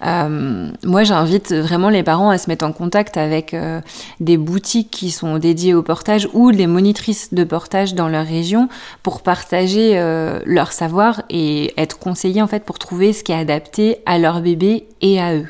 euh, 0.05 0.71
moi, 0.85 1.03
j'invite 1.05 1.53
vraiment 1.53 1.89
les 1.89 2.03
parents 2.03 2.31
à 2.31 2.39
se 2.39 2.49
mettre 2.49 2.65
en 2.65 2.73
contact 2.73 3.17
avec 3.17 3.55
euh, 3.55 3.81
des 4.21 4.37
boutiques 4.37 4.91
qui 4.91 5.11
sont 5.11 5.39
dédiées 5.39 5.75
au 5.75 5.83
portage 5.83 6.29
ou 6.35 6.53
des 6.53 6.67
monitrices 6.67 7.35
de 7.35 7.45
portage 7.45 7.95
dans 7.95 8.09
leur 8.09 8.27
région 8.27 8.69
pour 9.03 9.23
partager 9.23 9.99
euh, 9.99 10.41
leur 10.47 10.73
savoir 10.73 11.23
et 11.31 11.73
être 11.81 11.99
conseillés 11.99 12.43
en 12.43 12.47
fait 12.47 12.65
pour 12.65 12.79
trouver 12.79 13.13
ce 13.13 13.25
qui 13.25 13.33
est 13.33 13.37
adapté 13.37 13.99
à 14.07 14.19
leur 14.19 14.41
bébé 14.41 14.87
et 15.01 15.21
à 15.21 15.35
eux. 15.35 15.47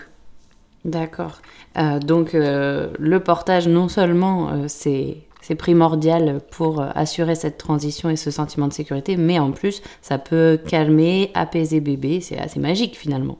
D'accord. 0.85 1.43
donc 1.77 2.31
le 2.33 3.19
portage, 3.19 3.69
non 3.69 3.89
seulement 3.89 4.51
c'est 4.69 5.19
c'est 5.43 5.55
primordial 5.55 6.41
pour 6.51 6.81
assurer 6.81 7.35
cette 7.35 7.59
transition 7.59 8.11
et 8.11 8.17
ce 8.17 8.31
sentiment 8.31 8.69
de 8.69 8.73
sécurité, 8.73 9.17
mais 9.17 9.39
en 9.39 9.51
plus, 9.51 9.83
ça 10.03 10.19
peut 10.19 10.59
calmer, 10.67 11.31
apaiser 11.35 11.81
bébé, 11.81 12.21
c'est 12.21 12.39
assez 12.39 12.61
magique 12.61 12.97
finalement. 12.97 13.39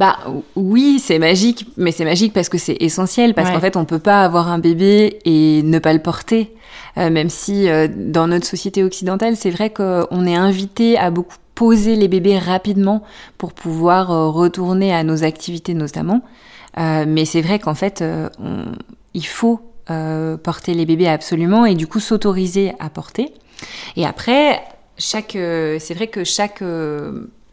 Bah 0.00 0.16
oui, 0.56 0.98
c'est 0.98 1.18
magique, 1.18 1.66
mais 1.76 1.92
c'est 1.92 2.06
magique 2.06 2.32
parce 2.32 2.48
que 2.48 2.56
c'est 2.56 2.78
essentiel, 2.80 3.34
parce 3.34 3.50
qu'en 3.50 3.60
fait 3.60 3.76
on 3.76 3.84
peut 3.84 3.98
pas 3.98 4.24
avoir 4.24 4.48
un 4.48 4.58
bébé 4.58 5.18
et 5.26 5.62
ne 5.62 5.78
pas 5.78 5.92
le 5.92 5.98
porter. 5.98 6.54
Euh, 6.96 7.10
même 7.10 7.28
si 7.28 7.68
euh, 7.68 7.86
dans 7.94 8.26
notre 8.26 8.46
société 8.46 8.82
occidentale, 8.82 9.36
c'est 9.36 9.50
vrai 9.50 9.68
qu'on 9.68 10.26
est 10.26 10.34
invité 10.34 10.96
à 10.96 11.10
beaucoup 11.10 11.36
poser 11.54 11.96
les 11.96 12.08
bébés 12.08 12.38
rapidement 12.38 13.02
pour 13.36 13.52
pouvoir 13.52 14.10
euh, 14.10 14.30
retourner 14.30 14.90
à 14.94 15.04
nos 15.04 15.22
activités 15.22 15.74
notamment. 15.74 16.22
mais 16.78 17.26
c'est 17.26 17.42
vrai 17.42 17.58
qu'en 17.58 17.74
fait, 17.74 18.02
il 19.12 19.26
faut 19.26 19.60
porter 20.42 20.72
les 20.72 20.86
bébés 20.86 21.08
absolument 21.08 21.66
et 21.66 21.74
du 21.74 21.86
coup 21.86 22.00
s'autoriser 22.00 22.72
à 22.80 22.88
porter. 22.88 23.34
Et 23.96 24.06
après, 24.06 24.62
chaque, 24.96 25.32
c'est 25.32 25.94
vrai 25.94 26.06
que 26.06 26.24
chaque 26.24 26.62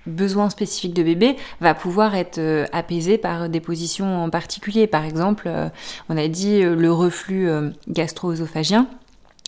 besoin 0.08 0.50
spécifique 0.50 0.93
de 0.93 1.04
bébé 1.04 1.36
va 1.62 1.74
pouvoir 1.74 2.15
être 2.15 2.39
euh, 2.39 2.65
apaisé 2.72 3.17
par 3.17 3.50
des 3.50 3.60
positions 3.60 4.24
en 4.24 4.30
particulier. 4.30 4.88
Par 4.88 5.06
exemple, 5.06 5.46
euh, 5.48 5.70
on 6.10 6.17
a 6.17 6.28
dit 6.28 6.63
euh, 6.63 6.76
le 6.76 6.91
reflux 6.91 7.50
gastro-œsophagien. 7.89 8.88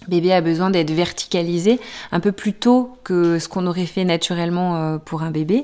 bébé 0.08 0.34
a 0.34 0.42
besoin 0.42 0.70
d'être 0.70 0.92
verticalisé 0.92 1.80
un 2.12 2.20
peu 2.20 2.32
plus 2.32 2.54
tôt 2.54 2.98
que 3.04 3.40
ce 3.40 3.48
qu'on 3.48 3.68
aurait 3.68 3.86
fait 3.86 4.04
naturellement 4.04 4.98
pour 5.00 5.24
un 5.24 5.32
bébé. 5.32 5.64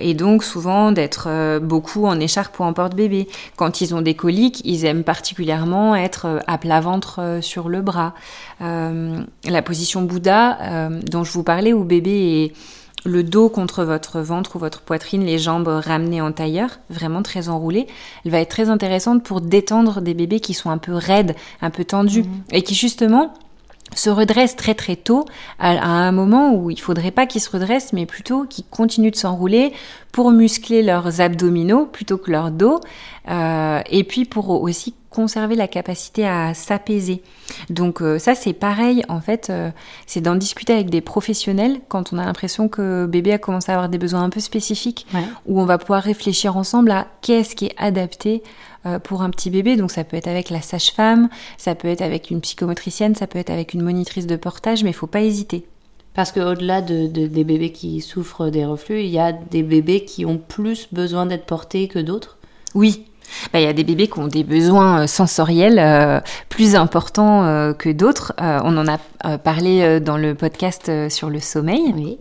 Et 0.00 0.14
donc 0.14 0.44
souvent 0.44 0.92
d'être 0.92 1.58
beaucoup 1.60 2.06
en 2.06 2.18
écharpe 2.20 2.58
ou 2.60 2.64
en 2.64 2.72
porte-bébé. 2.72 3.28
Quand 3.56 3.80
ils 3.80 3.94
ont 3.94 4.02
des 4.02 4.14
coliques, 4.14 4.60
ils 4.64 4.84
aiment 4.84 5.04
particulièrement 5.04 5.94
être 5.94 6.42
à 6.46 6.58
plat 6.58 6.80
ventre 6.80 7.38
sur 7.40 7.68
le 7.68 7.82
bras. 7.82 8.14
la 8.60 9.62
position 9.62 10.02
Bouddha 10.02 10.88
dont 11.10 11.24
je 11.24 11.32
vous 11.32 11.44
parlais 11.44 11.72
où 11.72 11.84
bébé 11.84 12.44
est 12.44 12.52
le 13.04 13.22
dos 13.22 13.48
contre 13.48 13.84
votre 13.84 14.20
ventre 14.20 14.56
ou 14.56 14.58
votre 14.58 14.80
poitrine, 14.80 15.24
les 15.24 15.38
jambes 15.38 15.68
ramenées 15.68 16.20
en 16.20 16.32
tailleur, 16.32 16.78
vraiment 16.90 17.22
très 17.22 17.48
enroulées, 17.48 17.86
elle 18.24 18.30
va 18.30 18.40
être 18.40 18.50
très 18.50 18.70
intéressante 18.70 19.22
pour 19.22 19.40
détendre 19.40 20.00
des 20.00 20.14
bébés 20.14 20.40
qui 20.40 20.54
sont 20.54 20.70
un 20.70 20.78
peu 20.78 20.94
raides, 20.94 21.34
un 21.60 21.70
peu 21.70 21.84
tendus, 21.84 22.22
mhm. 22.22 22.42
et 22.52 22.62
qui 22.62 22.74
justement 22.74 23.34
se 23.94 24.10
redressent 24.10 24.56
très 24.56 24.74
très 24.74 24.96
tôt 24.96 25.24
à, 25.58 25.70
un 25.70 26.12
moment 26.12 26.54
où 26.54 26.70
il 26.70 26.80
faudrait 26.80 27.10
pas 27.10 27.26
qu'ils 27.26 27.40
se 27.40 27.50
redressent 27.50 27.92
mais 27.92 28.06
plutôt 28.06 28.44
qu'ils 28.44 28.64
continuent 28.66 29.10
de 29.10 29.16
s'enrouler 29.16 29.72
pour 30.12 30.30
muscler 30.30 30.82
leurs 30.82 31.20
abdominaux 31.20 31.86
plutôt 31.86 32.18
que 32.18 32.30
leur 32.30 32.50
dos 32.50 32.80
euh, 33.28 33.80
et 33.90 34.04
puis 34.04 34.24
pour 34.24 34.50
aussi 34.50 34.94
conserver 35.10 35.54
la 35.54 35.68
capacité 35.68 36.26
à 36.26 36.54
s'apaiser. 36.54 37.22
Donc 37.70 38.02
euh, 38.02 38.18
ça 38.18 38.34
c'est 38.34 38.52
pareil 38.52 39.02
en 39.08 39.20
fait, 39.20 39.48
euh, 39.50 39.70
c'est 40.06 40.20
d'en 40.20 40.34
discuter 40.34 40.72
avec 40.72 40.90
des 40.90 41.00
professionnels 41.00 41.80
quand 41.88 42.12
on 42.12 42.18
a 42.18 42.24
l'impression 42.24 42.68
que 42.68 43.06
bébé 43.06 43.32
a 43.32 43.38
commencé 43.38 43.72
à 43.72 43.74
avoir 43.74 43.88
des 43.88 43.98
besoins 43.98 44.22
un 44.22 44.30
peu 44.30 44.40
spécifiques, 44.40 45.06
où 45.46 45.60
on 45.60 45.64
va 45.64 45.78
pouvoir 45.78 46.02
réfléchir 46.02 46.56
ensemble 46.56 46.90
à 46.90 47.06
qu'est-ce 47.22 47.56
qui 47.56 47.66
est 47.66 47.74
adapté 47.78 48.42
pour 49.04 49.22
un 49.22 49.30
petit 49.30 49.50
bébé. 49.50 49.76
Donc 49.76 49.90
ça 49.90 50.04
peut 50.04 50.16
être 50.16 50.28
avec 50.28 50.50
la 50.50 50.60
sage-femme, 50.60 51.28
ça 51.56 51.74
peut 51.74 51.88
être 51.88 52.02
avec 52.02 52.30
une 52.30 52.40
psychomotricienne, 52.40 53.14
ça 53.14 53.26
peut 53.26 53.38
être 53.38 53.50
avec 53.50 53.74
une 53.74 53.82
monitrice 53.82 54.26
de 54.26 54.36
portage, 54.36 54.84
mais 54.84 54.90
il 54.90 54.94
faut 54.94 55.06
pas 55.06 55.22
hésiter. 55.22 55.66
Parce 56.14 56.32
qu'au-delà 56.32 56.82
de, 56.82 57.06
des 57.06 57.44
bébés 57.44 57.70
qui 57.70 58.00
souffrent 58.00 58.50
des 58.50 58.64
reflux, 58.64 59.02
il 59.02 59.10
y 59.10 59.20
a 59.20 59.32
des 59.32 59.62
bébés 59.62 60.04
qui 60.04 60.26
ont 60.26 60.38
plus 60.38 60.88
besoin 60.92 61.26
d'être 61.26 61.46
portés 61.46 61.86
que 61.86 62.00
d'autres? 62.00 62.38
Oui, 62.74 63.04
bah, 63.52 63.60
il 63.60 63.64
y 63.64 63.68
a 63.68 63.72
des 63.72 63.84
bébés 63.84 64.08
qui 64.08 64.18
ont 64.18 64.26
des 64.26 64.44
besoins 64.44 65.02
euh, 65.02 65.06
sensoriels 65.06 65.78
euh, 65.78 66.20
plus 66.48 66.74
importants 66.74 67.44
euh, 67.44 67.72
que 67.72 67.90
d'autres. 67.90 68.32
on 68.38 68.76
en 68.76 68.86
a 68.88 69.38
parlé 69.38 70.00
dans 70.00 70.16
le 70.16 70.34
podcast 70.34 70.90
sur 71.08 71.30
le 71.30 71.40
sommeil. 71.40 71.92
Oui. 71.94 72.18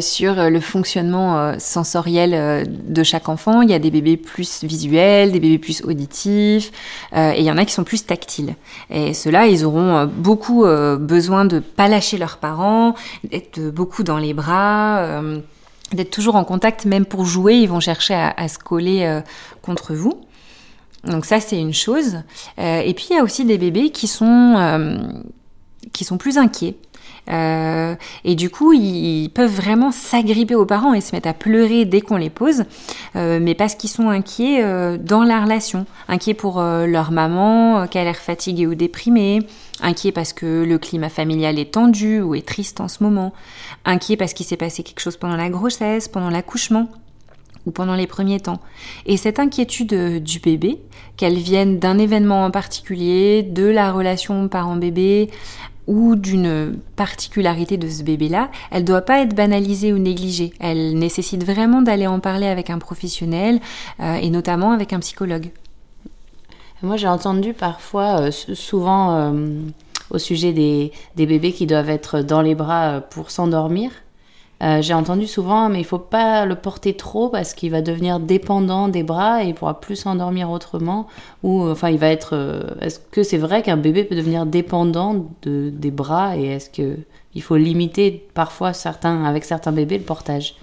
Sur 0.00 0.34
le 0.34 0.60
fonctionnement 0.60 1.58
sensoriel 1.58 2.66
de 2.68 3.02
chaque 3.02 3.28
enfant. 3.28 3.62
Il 3.62 3.70
y 3.70 3.74
a 3.74 3.78
des 3.78 3.90
bébés 3.90 4.16
plus 4.16 4.64
visuels, 4.64 5.32
des 5.32 5.40
bébés 5.40 5.58
plus 5.58 5.82
auditifs, 5.84 6.70
et 7.14 7.38
il 7.38 7.44
y 7.44 7.50
en 7.50 7.58
a 7.58 7.64
qui 7.64 7.72
sont 7.72 7.84
plus 7.84 8.06
tactiles. 8.06 8.54
Et 8.90 9.14
ceux-là, 9.14 9.46
ils 9.46 9.64
auront 9.64 10.06
beaucoup 10.06 10.64
besoin 10.64 11.44
de 11.44 11.58
pas 11.58 11.88
lâcher 11.88 12.18
leurs 12.18 12.38
parents, 12.38 12.94
d'être 13.24 13.60
beaucoup 13.60 14.02
dans 14.02 14.18
les 14.18 14.34
bras 14.34 15.22
d'être 15.94 16.10
toujours 16.10 16.36
en 16.36 16.44
contact, 16.44 16.84
même 16.84 17.06
pour 17.06 17.24
jouer, 17.24 17.56
ils 17.56 17.68
vont 17.68 17.80
chercher 17.80 18.14
à, 18.14 18.48
se 18.48 18.58
coller 18.58 19.04
euh, 19.04 19.20
contre 19.62 19.94
vous. 19.94 20.20
Donc 21.04 21.24
ça, 21.24 21.40
c'est 21.40 21.58
une 21.58 21.74
chose. 21.74 22.22
Euh, 22.58 22.80
et 22.80 22.94
puis, 22.94 23.08
il 23.10 23.16
y 23.16 23.18
a 23.18 23.22
aussi 23.22 23.44
des 23.44 23.58
bébés 23.58 23.90
qui 23.90 24.06
sont, 24.06 24.54
euh, 24.56 24.98
qui 25.92 26.04
sont 26.04 26.18
plus 26.18 26.38
inquiets. 26.38 26.76
Et 27.28 28.34
du 28.34 28.50
coup, 28.50 28.72
ils, 28.72 29.30
peuvent 29.30 29.54
vraiment 29.54 29.92
s'agripper 29.92 30.54
aux 30.54 30.66
parents 30.66 30.94
et 30.94 31.00
se 31.00 31.14
mettre 31.14 31.28
à 31.28 31.34
pleurer 31.34 31.84
dès 31.84 32.00
qu'on 32.00 32.16
les 32.16 32.30
pose, 32.30 32.64
mais 33.14 33.54
parce 33.54 33.74
qu'ils 33.74 33.90
sont 33.90 34.08
inquiets 34.08 34.62
dans 34.98 35.24
la 35.24 35.42
relation, 35.42 35.86
inquiets 36.08 36.34
pour 36.34 36.60
leur 36.62 37.10
maman 37.12 37.86
qui 37.86 37.98
a 37.98 38.04
l'air 38.04 38.16
fatiguée 38.16 38.66
ou 38.66 38.74
déprimée, 38.74 39.40
inquiets 39.80 40.12
parce 40.12 40.32
que 40.32 40.64
le 40.64 40.78
climat 40.78 41.08
familial 41.08 41.58
est 41.58 41.72
tendu 41.72 42.20
ou 42.20 42.34
est 42.34 42.46
triste 42.46 42.80
en 42.80 42.88
ce 42.88 43.02
moment, 43.02 43.32
inquiets 43.84 44.16
parce 44.16 44.32
qu'il 44.34 44.46
s'est 44.46 44.56
passé 44.56 44.82
quelque 44.82 45.00
chose 45.00 45.16
pendant 45.16 45.36
la 45.36 45.50
grossesse, 45.50 46.08
pendant 46.08 46.30
l'accouchement 46.30 46.88
ou 47.66 47.70
pendant 47.70 47.94
les 47.94 48.06
premiers 48.06 48.40
temps. 48.40 48.60
Et 49.06 49.16
cette 49.16 49.38
inquiétude 49.38 49.92
euh, 49.94 50.20
du 50.20 50.38
bébé, 50.38 50.80
qu'elle 51.16 51.36
vienne 51.36 51.78
d'un 51.78 51.98
événement 51.98 52.44
en 52.44 52.50
particulier, 52.50 53.42
de 53.42 53.64
la 53.64 53.92
relation 53.92 54.48
parent-bébé 54.48 55.30
ou 55.86 56.16
d'une 56.16 56.76
particularité 56.96 57.76
de 57.76 57.88
ce 57.88 58.02
bébé-là, 58.02 58.50
elle 58.70 58.82
ne 58.82 58.86
doit 58.86 59.02
pas 59.02 59.20
être 59.20 59.34
banalisée 59.34 59.92
ou 59.92 59.98
négligée. 59.98 60.52
Elle 60.60 60.98
nécessite 60.98 61.44
vraiment 61.44 61.82
d'aller 61.82 62.06
en 62.06 62.20
parler 62.20 62.46
avec 62.46 62.70
un 62.70 62.78
professionnel 62.78 63.60
euh, 64.00 64.14
et 64.14 64.30
notamment 64.30 64.72
avec 64.72 64.92
un 64.92 65.00
psychologue. 65.00 65.50
Moi, 66.84 66.98
j'ai 66.98 67.08
entendu 67.08 67.54
parfois, 67.54 68.20
euh, 68.20 68.30
souvent 68.30 69.14
euh, 69.14 69.60
au 70.10 70.18
sujet 70.18 70.52
des, 70.52 70.92
bébés 71.16 71.52
qui 71.52 71.66
doivent 71.66 71.88
être 71.88 72.20
dans 72.20 72.42
les 72.42 72.54
bras 72.54 72.96
euh, 72.96 73.00
pour 73.00 73.30
s'endormir. 73.30 73.90
J'ai 74.60 74.94
entendu 74.94 75.26
souvent, 75.26 75.68
mais 75.68 75.80
il 75.80 75.84
faut 75.84 75.98
pas 75.98 76.46
le 76.46 76.54
porter 76.54 76.94
trop 76.94 77.28
parce 77.28 77.52
qu'il 77.52 77.70
va 77.70 77.82
devenir 77.82 78.18
dépendant 78.18 78.88
des 78.88 79.02
bras 79.02 79.44
et 79.44 79.48
il 79.48 79.54
pourra 79.54 79.80
plus 79.80 79.96
s'endormir 79.96 80.50
autrement. 80.50 81.06
Ou 81.42 81.68
enfin, 81.68 81.90
il 81.90 81.98
va 81.98 82.08
être. 82.08 82.76
est-ce 82.80 82.98
que 82.98 83.22
c'est 83.22 83.36
vrai 83.36 83.62
qu'un 83.62 83.76
bébé 83.76 84.04
peut 84.04 84.16
devenir 84.16 84.46
dépendant 84.46 85.26
de, 85.42 85.70
des 85.70 85.90
bras 85.90 86.36
et 86.36 86.46
est-ce 86.46 86.70
que 86.70 86.98
il 87.34 87.42
faut 87.42 87.56
limiter 87.56 88.26
parfois 88.34 88.72
certains 88.72 89.24
avec 89.24 89.44
certains 89.44 89.72
bébés 89.72 89.98
le 89.98 90.04
portage? 90.04 90.56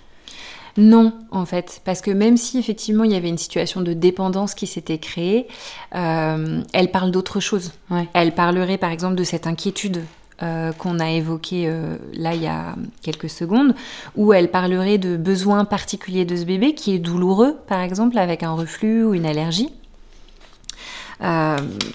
Non, 0.78 1.14
en 1.32 1.46
fait, 1.46 1.82
parce 1.84 2.02
que 2.02 2.12
même 2.12 2.38
si 2.38 2.58
effectivement 2.58 3.04
il 3.04 3.12
y 3.12 3.16
avait 3.16 3.28
une 3.28 3.38
situation 3.38 3.82
de 3.82 3.94
dépendance 3.94 4.54
qui 4.54 4.68
s'était 4.68 5.00
créée, 5.00 5.48
euh, 5.96 6.62
elle 6.72 6.92
parle 6.92 7.12
d'autre 7.12 7.40
chose. 7.42 7.74
Elle 8.14 8.34
parlerait 8.34 8.78
par 8.78 8.92
exemple 8.92 9.16
de 9.16 9.24
cette 9.24 9.48
inquiétude 9.48 10.04
euh, 10.44 10.72
qu'on 10.72 11.00
a 11.00 11.10
évoquée 11.12 11.66
euh, 11.68 11.98
là 12.14 12.34
il 12.34 12.42
y 12.42 12.48
a 12.48 12.76
quelques 13.02 13.30
secondes, 13.30 13.76
où 14.16 14.34
elle 14.34 14.50
parlerait 14.50 14.98
de 14.98 15.18
besoins 15.18 15.66
particuliers 15.66 16.26
de 16.26 16.36
ce 16.36 16.46
bébé 16.46 16.74
qui 16.74 16.94
est 16.94 17.00
douloureux, 17.00 17.58
par 17.68 17.82
exemple 17.82 18.18
avec 18.18 18.44
un 18.44 18.52
reflux 18.52 19.04
ou 19.04 19.14
une 19.14 19.26
allergie. 19.26 19.70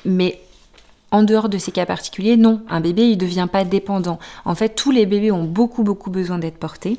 mais 0.04 0.40
en 1.12 1.22
dehors 1.22 1.48
de 1.48 1.56
ces 1.56 1.72
cas 1.72 1.86
particuliers, 1.86 2.36
non, 2.36 2.62
un 2.68 2.80
bébé 2.80 3.02
il 3.04 3.16
ne 3.16 3.20
devient 3.20 3.48
pas 3.50 3.64
dépendant. 3.64 4.18
En 4.44 4.54
fait, 4.54 4.70
tous 4.70 4.90
les 4.90 5.06
bébés 5.06 5.30
ont 5.30 5.44
beaucoup 5.44 5.82
beaucoup 5.82 6.10
besoin 6.10 6.38
d'être 6.38 6.58
portés. 6.58 6.98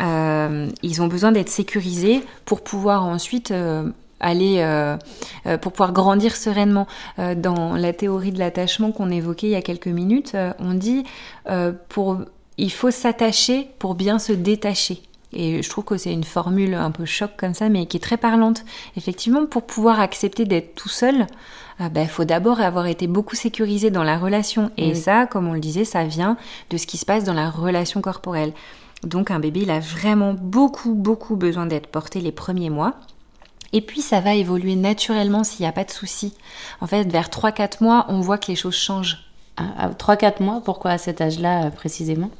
Euh, 0.00 0.68
ils 0.82 1.02
ont 1.02 1.06
besoin 1.06 1.32
d'être 1.32 1.50
sécurisés 1.50 2.22
pour 2.44 2.62
pouvoir 2.62 3.04
ensuite 3.04 3.50
euh, 3.50 3.90
aller 4.22 4.56
euh, 4.58 4.96
pour 5.60 5.72
pouvoir 5.72 5.92
grandir 5.92 6.36
sereinement. 6.36 6.86
dans 7.18 7.74
la 7.74 7.92
théorie 7.92 8.32
de 8.32 8.38
l'attachement 8.38 8.92
qu'on 8.92 9.10
évoquait 9.10 9.48
il 9.48 9.50
y 9.50 9.56
a 9.56 9.62
quelques 9.62 9.88
minutes, 9.88 10.36
on 10.58 10.74
dit 10.74 11.04
pour 11.88 12.18
il 12.58 12.72
faut 12.72 12.90
s'attacher 12.90 13.68
pour 13.78 13.94
bien 13.94 14.18
se 14.18 14.32
détacher. 14.32 15.02
Et 15.32 15.62
je 15.62 15.70
trouve 15.70 15.84
que 15.84 15.96
c'est 15.96 16.12
une 16.12 16.24
formule 16.24 16.74
un 16.74 16.90
peu 16.90 17.04
choc 17.06 17.30
comme 17.36 17.54
ça, 17.54 17.68
mais 17.68 17.86
qui 17.86 17.96
est 17.96 18.00
très 18.00 18.18
parlante. 18.18 18.64
Effectivement, 18.96 19.46
pour 19.46 19.62
pouvoir 19.62 20.00
accepter 20.00 20.44
d'être 20.44 20.74
tout 20.74 20.90
seul, 20.90 21.26
il 21.80 21.88
ben, 21.88 22.06
faut 22.06 22.24
d'abord 22.24 22.60
avoir 22.60 22.86
été 22.86 23.06
beaucoup 23.06 23.34
sécurisé 23.34 23.90
dans 23.90 24.04
la 24.04 24.18
relation. 24.18 24.70
Et 24.76 24.94
ça, 24.94 25.26
comme 25.26 25.48
on 25.48 25.54
le 25.54 25.60
disait, 25.60 25.84
ça 25.84 26.04
vient 26.04 26.36
de 26.70 26.76
ce 26.76 26.86
qui 26.86 26.98
se 26.98 27.06
passe 27.06 27.24
dans 27.24 27.32
la 27.32 27.50
relation 27.50 28.02
corporelle. 28.02 28.52
Donc 29.04 29.30
un 29.30 29.40
bébé, 29.40 29.60
il 29.62 29.70
a 29.70 29.80
vraiment 29.80 30.34
beaucoup, 30.34 30.94
beaucoup 30.94 31.34
besoin 31.34 31.66
d'être 31.66 31.86
porté 31.86 32.20
les 32.20 32.32
premiers 32.32 32.70
mois. 32.70 32.94
Et 33.72 33.80
puis 33.80 34.00
ça 34.00 34.20
va 34.20 34.34
évoluer 34.34 34.76
naturellement 34.76 35.44
s'il 35.44 35.62
n'y 35.62 35.68
a 35.68 35.72
pas 35.72 35.84
de 35.84 35.90
souci. 35.90 36.34
En 36.80 36.86
fait, 36.86 37.04
vers 37.10 37.28
3-4 37.28 37.82
mois, 37.82 38.06
on 38.08 38.20
voit 38.20 38.38
que 38.38 38.48
les 38.48 38.56
choses 38.56 38.74
changent. 38.74 39.18
À 39.56 39.90
3-4 39.90 40.42
mois, 40.42 40.62
pourquoi 40.64 40.92
à 40.92 40.98
cet 40.98 41.20
âge-là 41.20 41.66
euh, 41.66 41.70
précisément? 41.70 42.30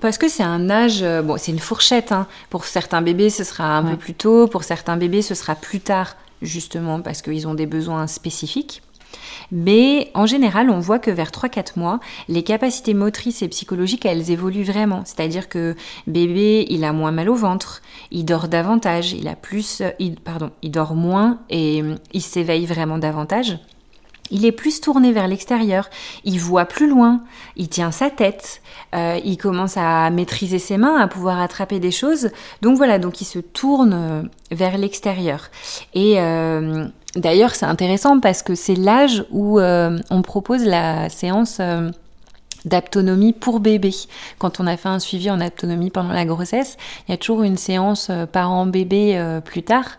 Parce 0.00 0.16
que 0.16 0.28
c'est 0.28 0.42
un 0.42 0.70
âge, 0.70 1.02
euh, 1.02 1.20
bon, 1.20 1.36
c'est 1.36 1.52
une 1.52 1.58
fourchette. 1.58 2.10
Hein. 2.10 2.26
Pour 2.48 2.64
certains 2.64 3.02
bébés, 3.02 3.30
ce 3.30 3.44
sera 3.44 3.76
un 3.76 3.82
peu 3.84 3.96
plus 3.96 4.14
tôt. 4.14 4.46
Pour 4.46 4.64
certains 4.64 4.96
bébés, 4.96 5.22
ce 5.22 5.34
sera 5.34 5.54
plus 5.54 5.80
tard, 5.80 6.16
justement 6.40 7.00
parce 7.00 7.20
qu'ils 7.20 7.46
ont 7.46 7.54
des 7.54 7.66
besoins 7.66 8.06
spécifiques. 8.06 8.82
Mais 9.50 10.10
en 10.14 10.26
général, 10.26 10.70
on 10.70 10.78
voit 10.78 10.98
que 10.98 11.10
vers 11.10 11.30
3-4 11.30 11.78
mois, 11.78 12.00
les 12.28 12.42
capacités 12.42 12.94
motrices 12.94 13.42
et 13.42 13.48
psychologiques, 13.48 14.04
elles 14.04 14.30
évoluent 14.30 14.64
vraiment. 14.64 15.02
C'est-à-dire 15.04 15.48
que 15.48 15.74
bébé, 16.06 16.66
il 16.68 16.84
a 16.84 16.92
moins 16.92 17.12
mal 17.12 17.28
au 17.28 17.34
ventre, 17.34 17.82
il 18.10 18.24
dort 18.24 18.48
davantage, 18.48 19.12
il 19.12 19.28
a 19.28 19.36
plus, 19.36 19.82
il, 19.98 20.16
pardon, 20.16 20.50
il 20.62 20.70
dort 20.70 20.94
moins 20.94 21.38
et 21.48 21.82
il 22.12 22.22
s'éveille 22.22 22.66
vraiment 22.66 22.98
davantage. 22.98 23.58
Il 24.30 24.44
est 24.44 24.52
plus 24.52 24.80
tourné 24.80 25.12
vers 25.12 25.28
l'extérieur, 25.28 25.88
il 26.24 26.38
voit 26.38 26.66
plus 26.66 26.88
loin, 26.88 27.22
il 27.56 27.68
tient 27.68 27.90
sa 27.90 28.10
tête, 28.10 28.62
euh, 28.94 29.18
il 29.24 29.36
commence 29.36 29.76
à 29.76 30.10
maîtriser 30.10 30.58
ses 30.58 30.76
mains, 30.76 30.96
à 31.00 31.08
pouvoir 31.08 31.40
attraper 31.40 31.80
des 31.80 31.90
choses. 31.90 32.30
Donc 32.62 32.76
voilà, 32.76 32.98
donc 32.98 33.20
il 33.20 33.26
se 33.26 33.38
tourne 33.38 34.28
vers 34.50 34.78
l'extérieur. 34.78 35.50
Et 35.94 36.20
euh, 36.20 36.88
D'ailleurs, 37.16 37.54
c'est 37.54 37.66
intéressant 37.66 38.20
parce 38.20 38.42
que 38.42 38.54
c'est 38.54 38.74
l'âge 38.74 39.24
où 39.30 39.58
euh, 39.58 39.98
on 40.10 40.22
propose 40.22 40.64
la 40.64 41.08
séance 41.08 41.58
euh, 41.60 41.90
d'aptonomie 42.64 43.32
pour 43.32 43.60
bébé. 43.60 43.92
Quand 44.38 44.60
on 44.60 44.66
a 44.66 44.76
fait 44.76 44.88
un 44.88 44.98
suivi 44.98 45.30
en 45.30 45.40
aptonomie 45.40 45.90
pendant 45.90 46.12
la 46.12 46.24
grossesse, 46.24 46.76
il 47.06 47.12
y 47.12 47.14
a 47.14 47.16
toujours 47.16 47.42
une 47.42 47.56
séance 47.56 48.08
euh, 48.10 48.26
parent-bébé 48.26 49.16
euh, 49.16 49.40
plus 49.40 49.62
tard. 49.62 49.98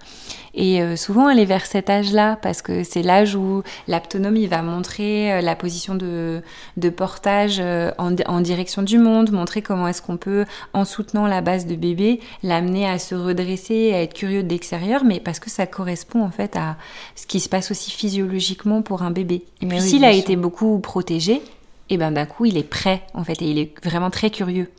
Et 0.56 0.82
euh, 0.82 0.96
souvent, 0.96 1.30
elle 1.30 1.40
est 1.40 1.46
vers 1.46 1.66
cet 1.66 1.90
âge-là, 1.92 2.38
parce 2.42 2.62
que 2.64 2.84
c'est 2.84 3.04
l'âge 3.04 3.36
où 3.36 3.62
l'aptonomie 3.88 4.48
va 4.48 4.64
montrer 4.64 5.42
la 5.42 5.56
position 5.56 5.94
de, 5.94 6.42
de 6.76 6.90
portage 6.90 7.62
en, 8.00 8.16
en, 8.26 8.42
direction 8.42 8.82
du 8.82 8.98
monde, 8.98 9.32
montrer 9.32 9.62
comment 9.62 9.88
est-ce 9.88 10.02
qu'on 10.02 10.18
peut, 10.18 10.46
en 10.74 10.86
soutenant 10.86 11.28
la 11.28 11.42
base 11.42 11.68
de 11.68 11.76
bébé, 11.76 12.20
l'amener 12.42 12.90
à 12.90 12.98
se 12.98 13.14
redresser, 13.14 13.94
à 13.94 14.02
être 14.02 14.16
curieux 14.16 14.42
de 14.42 14.50
l'extérieur, 14.50 15.04
mais 15.06 15.20
parce 15.20 15.40
que 15.40 15.52
ça 15.52 15.68
correspond 15.68 16.24
en 16.24 16.32
fait 16.32 16.56
à 16.56 16.78
ce 17.16 17.28
qui 17.28 17.40
se 17.40 17.48
passe 17.48 17.70
aussi 17.70 17.92
physiologiquement 17.92 18.82
pour 18.82 19.04
un 19.04 19.12
bébé. 19.12 19.44
Et 19.62 19.68
puis 19.68 19.80
s'il 19.80 20.04
a 20.04 20.12
été 20.12 20.36
beaucoup 20.36 20.80
protégé, 20.80 21.44
et 21.90 21.98
ben 21.98 22.12
d'un 22.12 22.26
coup 22.26 22.46
il 22.46 22.58
est 22.58 22.64
prêt 22.64 23.04
en 23.14 23.24
fait 23.24 23.42
et 23.42 23.50
il 23.50 23.58
est 23.58 23.74
vraiment 23.84 24.10
très 24.10 24.30
curieux. 24.30 24.70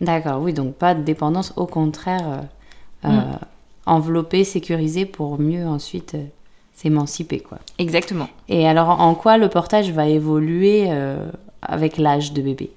D'accord, 0.00 0.40
oui, 0.40 0.52
donc 0.52 0.74
pas 0.74 0.94
de 0.94 1.02
dépendance, 1.02 1.52
au 1.56 1.66
contraire, 1.66 2.28
euh, 3.04 3.08
euh 3.08 3.20
mm. 3.20 3.38
enveloppé, 3.86 4.44
sécurisé 4.44 5.06
pour 5.06 5.38
mieux 5.38 5.66
ensuite 5.66 6.14
euh, 6.14 6.24
s'émanciper 6.74 7.40
quoi. 7.40 7.58
Exactement. 7.78 8.28
Et 8.48 8.66
alors 8.66 9.00
en 9.00 9.14
quoi 9.14 9.38
le 9.38 9.48
portage 9.48 9.90
va 9.92 10.06
évoluer 10.06 10.90
avec 11.60 11.98
l'âge 11.98 12.32
de 12.32 12.42
bébé? 12.42 12.70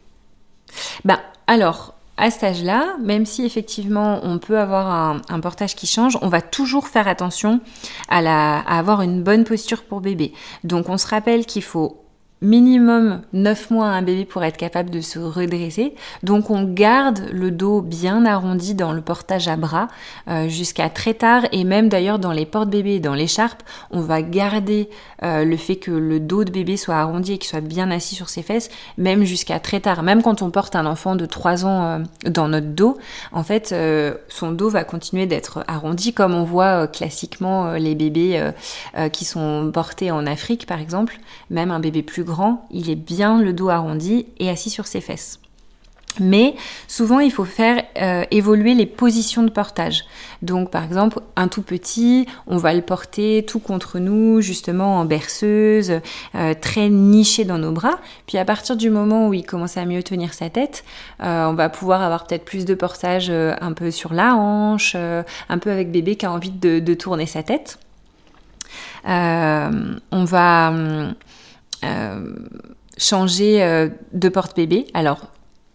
Ben 1.04 1.20
alors 1.48 1.96
à 2.18 2.32
cet 2.32 2.44
âge-là, 2.44 2.96
même 3.02 3.26
si 3.26 3.46
effectivement 3.46 4.22
on 4.24 4.38
peut 4.38 4.58
avoir 4.58 4.88
un, 4.88 5.22
un, 5.28 5.40
portage 5.42 5.76
qui 5.76 5.86
change, 5.86 6.18
on 6.22 6.30
va 6.30 6.42
toujours 6.42 6.88
faire 6.88 7.08
attention 7.08 7.60
à, 8.08 8.22
la, 8.22 8.60
à 8.60 8.80
avoir 8.80 9.02
une 9.02 9.22
bonne 9.22 9.44
posture 9.44 9.84
pour 9.84 10.00
bébé. 10.00 10.32
Donc 10.64 10.88
on 10.88 10.98
se 10.98 11.08
rappelle 11.08 11.46
qu'il 11.46 11.64
faut 11.64 12.05
minimum 12.42 13.22
9 13.34 13.72
mois 13.72 13.88
à 13.88 13.92
un 13.92 14.02
bébé 14.02 14.26
pour 14.26 14.44
être 14.44 14.58
capable 14.58 14.90
de 14.90 15.00
se 15.00 15.20
redresser. 15.20 15.96
Donc 16.22 16.50
on 16.50 16.64
garde 16.64 17.30
le 17.32 17.50
dos 17.50 17.82
bien 17.82 18.26
arrondi 18.26 18.76
dans 18.76 18.92
le 18.92 19.02
portage 19.02 19.48
à 19.48 19.56
bras 19.56 19.88
euh, 20.28 20.50
jusqu'à 20.50 20.90
très 20.90 21.14
tard 21.14 21.44
et 21.52 21.64
même 21.64 21.88
d'ailleurs 21.88 22.20
dans 22.20 22.34
les 22.34 22.46
portes-bébés 22.46 22.96
et 22.96 23.00
dans 23.00 23.14
l'écharpe, 23.14 23.64
on 23.90 24.02
va 24.02 24.22
garder 24.22 24.90
euh, 25.24 25.46
le 25.46 25.56
fait 25.56 25.78
que 25.78 25.92
le 25.92 26.20
dos 26.20 26.44
de 26.44 26.52
bébé 26.52 26.76
soit 26.76 26.96
arrondi 26.96 27.34
et 27.34 27.38
qu'il 27.38 27.50
soit 27.50 27.62
bien 27.62 27.90
assis 27.90 28.16
sur 28.16 28.28
ses 28.28 28.42
fesses, 28.42 28.70
même 28.98 29.24
jusqu'à 29.24 29.60
très 29.60 29.80
tard. 29.80 30.04
Même 30.04 30.22
quand 30.22 30.42
on 30.42 30.52
porte 30.52 30.76
un 30.76 30.86
enfant 30.86 31.16
de 31.16 31.26
3 31.26 31.66
ans 31.66 31.84
euh, 31.84 32.00
dans 32.30 32.50
notre 32.50 32.68
dos, 32.68 32.98
en 33.32 33.44
fait, 33.44 33.74
son 34.28 34.52
dos 34.52 34.70
va 34.70 34.84
continuer 34.84 35.26
d'être 35.26 35.64
arrondi 35.68 36.14
comme 36.14 36.34
on 36.34 36.44
voit 36.44 36.88
classiquement 36.88 37.74
les 37.74 37.96
bébés 37.96 38.52
qui 39.12 39.26
sont 39.26 39.72
portés 39.74 40.12
en 40.12 40.26
Afrique 40.26 40.66
par 40.66 40.80
exemple, 40.80 41.20
même 41.50 41.72
un 41.72 41.80
bébé 41.80 42.04
plus 42.04 42.25
grand, 42.26 42.68
il 42.72 42.90
est 42.90 42.96
bien 42.96 43.40
le 43.40 43.54
dos 43.54 43.70
arrondi 43.70 44.26
et 44.40 44.50
assis 44.50 44.70
sur 44.70 44.88
ses 44.88 45.02
fesses. 45.02 45.40
Mais 46.20 46.56
souvent, 46.88 47.20
il 47.20 47.32
faut 47.32 47.46
faire 47.46 47.84
euh, 47.98 48.24
évoluer 48.32 48.74
les 48.74 48.86
positions 48.86 49.44
de 49.44 49.50
portage. 49.50 50.06
Donc, 50.42 50.72
par 50.72 50.84
exemple, 50.84 51.20
un 51.36 51.48
tout 51.48 51.62
petit, 51.62 52.28
on 52.48 52.58
va 52.58 52.74
le 52.74 52.82
porter 52.82 53.44
tout 53.48 53.60
contre 53.60 54.00
nous, 54.00 54.42
justement 54.42 55.00
en 55.00 55.06
berceuse, 55.06 56.00
euh, 56.36 56.54
très 56.60 56.90
niché 56.90 57.44
dans 57.44 57.58
nos 57.58 57.72
bras. 57.72 58.00
Puis, 58.28 58.38
à 58.38 58.46
partir 58.46 58.78
du 58.78 58.90
moment 58.90 59.28
où 59.28 59.34
il 59.34 59.46
commence 59.46 59.78
à 59.78 59.86
mieux 59.86 60.04
tenir 60.04 60.34
sa 60.34 60.50
tête, 60.50 60.84
euh, 61.22 61.46
on 61.48 61.54
va 61.54 61.70
pouvoir 61.70 62.02
avoir 62.02 62.28
peut-être 62.28 62.46
plus 62.46 62.66
de 62.66 62.76
portage 62.76 63.30
un 63.30 63.74
peu 63.74 63.92
sur 63.92 64.14
la 64.14 64.36
hanche, 64.36 64.96
un 64.96 65.58
peu 65.58 65.72
avec 65.72 65.92
bébé 65.92 66.16
qui 66.16 66.26
a 66.26 66.32
envie 66.32 66.52
de, 66.52 66.94
tourner 66.94 67.26
sa 67.26 67.44
tête. 67.44 67.78
on 69.06 70.24
va 70.24 70.72
euh, 70.72 71.12
changer 72.98 73.64
euh, 73.64 73.90
de 74.14 74.30
porte-bébé. 74.30 74.88
Alors, 74.94 75.20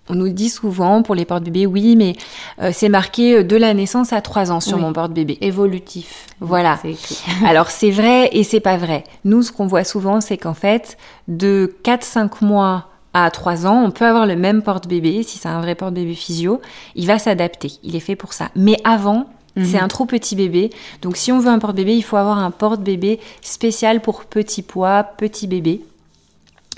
on 0.08 0.14
nous 0.14 0.28
dit 0.28 0.48
souvent 0.48 1.02
pour 1.02 1.14
les 1.14 1.24
porte-bébés, 1.24 1.66
oui, 1.66 1.94
mais 1.96 2.16
euh, 2.60 2.70
c'est 2.72 2.88
marqué 2.88 3.44
de 3.44 3.56
la 3.56 3.74
naissance 3.74 4.12
à 4.12 4.20
3 4.20 4.50
ans 4.50 4.60
sur 4.60 4.78
mon 4.78 4.92
porte-bébé. 4.92 5.38
Évolutif. 5.40 6.26
Voilà. 6.40 6.78
Alors 7.46 7.70
c'est 7.70 7.90
vrai 7.90 8.28
et 8.32 8.42
c'est 8.42 8.60
pas 8.60 8.76
vrai. 8.76 9.04
Nous, 9.24 9.42
ce 9.42 9.52
qu'on 9.52 9.66
voit 9.66 9.84
souvent, 9.84 10.20
c'est 10.20 10.36
qu'en 10.36 10.54
fait, 10.54 10.98
de 11.28 11.76
4-5 11.84 12.44
mois 12.44 12.88
à 13.14 13.30
3 13.30 13.66
ans, 13.66 13.84
on 13.84 13.90
peut 13.90 14.06
avoir 14.06 14.26
le 14.26 14.36
même 14.36 14.62
porte-bébé. 14.62 15.22
Si 15.22 15.38
c'est 15.38 15.48
un 15.48 15.60
vrai 15.60 15.76
porte-bébé 15.76 16.14
physio, 16.14 16.60
il 16.96 17.06
va 17.06 17.18
s'adapter. 17.18 17.72
Il 17.84 17.94
est 17.94 18.00
fait 18.00 18.16
pour 18.16 18.32
ça. 18.32 18.50
Mais 18.56 18.78
avant, 18.82 19.26
c'est 19.56 19.78
mhm. 19.78 19.84
un 19.84 19.88
trop 19.88 20.06
petit 20.06 20.34
bébé. 20.34 20.70
Donc 21.02 21.16
si 21.16 21.30
on 21.30 21.38
veut 21.38 21.50
un 21.50 21.58
porte-bébé, 21.58 21.94
il 21.94 22.02
faut 22.02 22.16
avoir 22.16 22.38
un 22.38 22.50
porte-bébé 22.50 23.20
spécial 23.42 24.00
pour 24.00 24.24
petit 24.24 24.62
poids, 24.62 25.04
petit 25.04 25.46
bébé. 25.46 25.82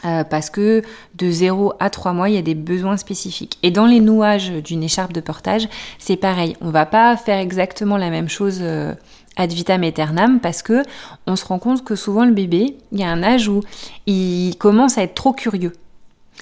Euh, 0.04 0.24
parce 0.24 0.50
que 0.50 0.82
de 1.14 1.30
0 1.30 1.74
à 1.78 1.88
3 1.88 2.12
mois, 2.12 2.28
il 2.28 2.34
y 2.34 2.38
a 2.38 2.42
des 2.42 2.56
besoins 2.56 2.96
spécifiques. 2.96 3.58
Et 3.62 3.70
dans 3.70 3.86
les 3.86 4.00
nouages 4.00 4.50
d'une 4.50 4.82
écharpe 4.82 5.12
de 5.12 5.20
portage, 5.20 5.68
c'est 5.98 6.16
pareil. 6.16 6.56
On 6.60 6.70
va 6.70 6.86
pas 6.86 7.16
faire 7.16 7.38
exactement 7.38 7.96
la 7.96 8.10
même 8.10 8.28
chose 8.28 8.58
euh, 8.62 8.94
ad 9.36 9.52
vitam 9.52 9.84
aeternam 9.84 10.40
parce 10.40 10.62
que 10.62 10.82
on 11.26 11.36
se 11.36 11.44
rend 11.44 11.58
compte 11.58 11.84
que 11.84 11.94
souvent 11.94 12.24
le 12.24 12.32
bébé, 12.32 12.76
il 12.90 12.98
y 12.98 13.04
a 13.04 13.10
un 13.10 13.22
âge 13.22 13.48
où 13.48 13.60
il 14.06 14.56
commence 14.58 14.98
à 14.98 15.02
être 15.02 15.14
trop 15.14 15.32
curieux. 15.32 15.72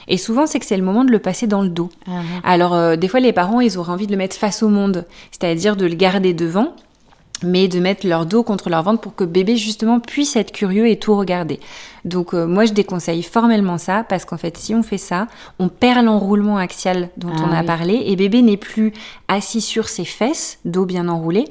Et 0.08 0.16
souvent, 0.16 0.46
c'est 0.46 0.58
que 0.58 0.66
c'est 0.66 0.76
le 0.76 0.82
moment 0.82 1.04
de 1.04 1.10
le 1.10 1.18
passer 1.18 1.46
dans 1.46 1.62
le 1.62 1.68
dos. 1.68 1.90
Ah 2.06 2.20
Alors, 2.44 2.74
euh, 2.74 2.96
des 2.96 3.08
fois, 3.08 3.20
les 3.20 3.32
parents, 3.32 3.60
ils 3.60 3.76
auraient 3.76 3.92
envie 3.92 4.06
de 4.06 4.12
le 4.12 4.18
mettre 4.18 4.36
face 4.36 4.62
au 4.62 4.68
monde, 4.68 5.04
c'est-à-dire 5.30 5.76
de 5.76 5.84
le 5.84 5.94
garder 5.94 6.32
devant 6.32 6.74
mais 7.42 7.68
de 7.68 7.80
mettre 7.80 8.06
leur 8.06 8.26
dos 8.26 8.42
contre 8.42 8.70
leur 8.70 8.82
ventre 8.82 9.00
pour 9.00 9.14
que 9.14 9.24
bébé 9.24 9.56
justement 9.56 10.00
puisse 10.00 10.36
être 10.36 10.52
curieux 10.52 10.88
et 10.88 10.98
tout 10.98 11.16
regarder. 11.16 11.60
Donc 12.04 12.34
euh, 12.34 12.46
moi 12.46 12.64
je 12.64 12.72
déconseille 12.72 13.22
formellement 13.22 13.78
ça 13.78 14.04
parce 14.08 14.24
qu'en 14.24 14.38
fait 14.38 14.56
si 14.56 14.74
on 14.74 14.82
fait 14.82 14.98
ça, 14.98 15.26
on 15.58 15.68
perd 15.68 16.04
l'enroulement 16.04 16.56
axial 16.56 17.10
dont 17.16 17.32
ah 17.36 17.42
on 17.48 17.52
a 17.52 17.62
parlé 17.62 18.02
et 18.06 18.16
bébé 18.16 18.42
n'est 18.42 18.56
plus 18.56 18.92
assis 19.28 19.60
sur 19.60 19.88
ses 19.88 20.04
fesses, 20.04 20.58
dos 20.64 20.86
bien 20.86 21.08
enroulé, 21.08 21.44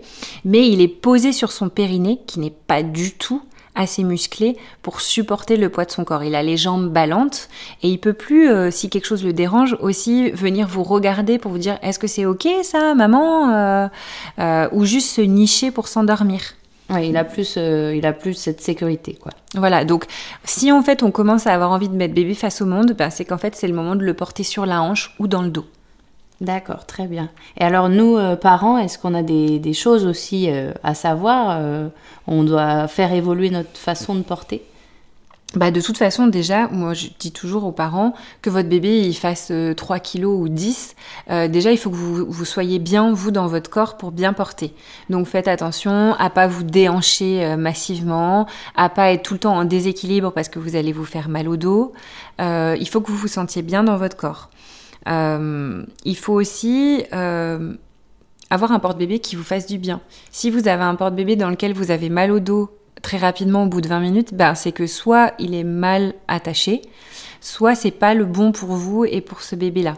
mais 0.45 0.67
il 0.67 0.81
est 0.81 0.87
posé 0.87 1.31
sur 1.31 1.51
son 1.51 1.69
périnée 1.69 2.19
qui 2.25 2.39
n'est 2.39 2.49
pas 2.49 2.83
du 2.83 3.13
tout 3.13 3.41
assez 3.75 4.03
musclé 4.03 4.57
pour 4.81 5.01
supporter 5.01 5.57
le 5.57 5.69
poids 5.69 5.85
de 5.85 5.91
son 5.91 6.03
corps. 6.03 6.23
Il 6.23 6.35
a 6.35 6.43
les 6.43 6.57
jambes 6.57 6.89
ballantes 6.89 7.49
et 7.83 7.89
il 7.89 7.99
peut 7.99 8.13
plus, 8.13 8.49
euh, 8.49 8.71
si 8.71 8.89
quelque 8.89 9.05
chose 9.05 9.23
le 9.23 9.33
dérange, 9.33 9.77
aussi 9.79 10.31
venir 10.31 10.67
vous 10.67 10.83
regarder 10.83 11.37
pour 11.37 11.51
vous 11.51 11.57
dire 11.57 11.77
est-ce 11.81 11.99
que 11.99 12.07
c'est 12.07 12.25
ok 12.25 12.47
ça, 12.63 12.93
maman, 12.95 13.49
euh, 13.53 13.87
euh, 14.39 14.69
ou 14.71 14.85
juste 14.85 15.09
se 15.09 15.21
nicher 15.21 15.71
pour 15.71 15.87
s'endormir. 15.87 16.41
Il 17.01 17.17
a 17.17 17.23
plus, 17.23 17.55
il 17.55 18.03
a 18.03 18.13
plus 18.13 18.33
cette 18.33 18.61
sécurité, 18.61 19.13
quoi. 19.13 19.31
Voilà, 19.53 19.85
donc 19.85 20.05
si 20.43 20.71
en 20.71 20.81
fait 20.81 21.03
on 21.03 21.11
commence 21.11 21.45
à 21.45 21.53
avoir 21.53 21.69
envie 21.69 21.87
de 21.87 21.93
mettre 21.93 22.15
bébé 22.15 22.33
face 22.33 22.63
au 22.63 22.65
monde, 22.65 22.93
ben, 22.97 23.11
c'est 23.11 23.25
qu'en 23.25 23.37
fait 23.37 23.55
c'est 23.55 23.67
le 23.67 23.75
moment 23.75 23.95
de 23.95 24.03
le 24.03 24.15
porter 24.15 24.41
sur 24.41 24.65
la 24.65 24.81
hanche 24.81 25.13
ou 25.19 25.27
dans 25.27 25.43
le 25.43 25.49
dos. 25.49 25.65
D'accord, 26.41 26.85
très 26.85 27.05
bien. 27.07 27.29
Et 27.57 27.63
alors 27.63 27.89
nous, 27.89 28.15
euh, 28.15 28.37
parents, 28.37 28.77
est-ce 28.77 28.97
qu'on 28.97 29.13
a 29.13 29.23
des, 29.23 29.73
choses 29.73 30.05
aussi 30.05 30.49
euh, 30.49 30.71
à 30.83 30.93
savoir 30.93 31.57
euh, 31.59 31.89
On 32.27 32.43
doit 32.43 32.87
faire 32.87 33.11
évoluer 33.11 33.49
notre 33.49 33.77
façon 33.77 34.15
de 34.15 34.21
porter? 34.21 34.63
Bah 35.55 35.71
de 35.71 35.81
toute 35.81 35.97
façon 35.97 36.27
déjà, 36.27 36.67
moi 36.67 36.93
je 36.93 37.07
dis 37.17 37.31
toujours 37.31 37.65
aux 37.65 37.71
parents 37.71 38.13
que 38.43 38.51
votre 38.51 38.69
bébé 38.69 38.99
il 38.99 39.15
fasse 39.15 39.51
3 39.75 39.97
kilos 39.97 40.39
ou 40.39 40.47
10, 40.47 40.95
déjà 41.49 41.71
il 41.71 41.77
faut 41.79 41.89
que 41.89 41.95
vous, 41.95 42.23
vous 42.29 42.45
soyez 42.45 42.77
bien 42.77 43.11
vous 43.11 43.31
dans 43.31 43.47
votre 43.47 43.67
corps 43.67 43.97
pour 43.97 44.11
bien 44.11 44.31
porter. 44.31 44.75
Donc 45.09 45.25
faites 45.25 45.47
attention 45.47 46.13
à 46.19 46.29
pas 46.29 46.45
vous 46.45 46.61
déhancher 46.61 47.55
massivement, 47.57 48.45
à 48.75 48.89
pas 48.89 49.11
être 49.11 49.23
tout 49.23 49.33
le 49.33 49.39
temps 49.39 49.55
en 49.55 49.65
déséquilibre 49.65 50.31
parce 50.31 50.49
que 50.49 50.59
vous 50.59 50.75
allez 50.75 50.91
vous 50.91 51.03
faire 51.03 51.29
mal 51.29 51.47
au 51.47 51.57
dos. 51.57 51.93
il 52.37 52.87
faut 52.87 53.01
que 53.01 53.09
vous 53.09 53.17
vous 53.17 53.27
sentiez 53.27 53.63
bien 53.63 53.83
dans 53.83 53.97
votre 53.97 54.17
corps. 54.17 54.51
Euh, 55.07 55.85
il 56.03 56.17
faut 56.17 56.33
aussi 56.33 57.03
euh, 57.13 57.73
avoir 58.49 58.71
un 58.71 58.79
porte-bébé 58.79 59.19
qui 59.19 59.35
vous 59.35 59.43
fasse 59.43 59.65
du 59.65 59.77
bien. 59.77 60.01
Si 60.31 60.49
vous 60.49 60.67
avez 60.67 60.83
un 60.83 60.95
porte-bébé 60.95 61.35
dans 61.35 61.49
lequel 61.49 61.73
vous 61.73 61.91
avez 61.91 62.09
mal 62.09 62.31
au 62.31 62.39
dos 62.39 62.69
très 63.01 63.17
rapidement 63.17 63.63
au 63.63 63.67
bout 63.67 63.81
de 63.81 63.87
20 63.87 63.99
minutes, 64.01 64.33
ben 64.33 64.55
c'est 64.55 64.71
que 64.71 64.87
soit 64.87 65.33
il 65.39 65.53
est 65.53 65.63
mal 65.63 66.13
attaché, 66.27 66.81
soit 67.39 67.75
c'est 67.75 67.91
pas 67.91 68.13
le 68.13 68.25
bon 68.25 68.51
pour 68.51 68.69
vous 68.69 69.05
et 69.05 69.21
pour 69.21 69.41
ce 69.41 69.55
bébé-là. 69.55 69.95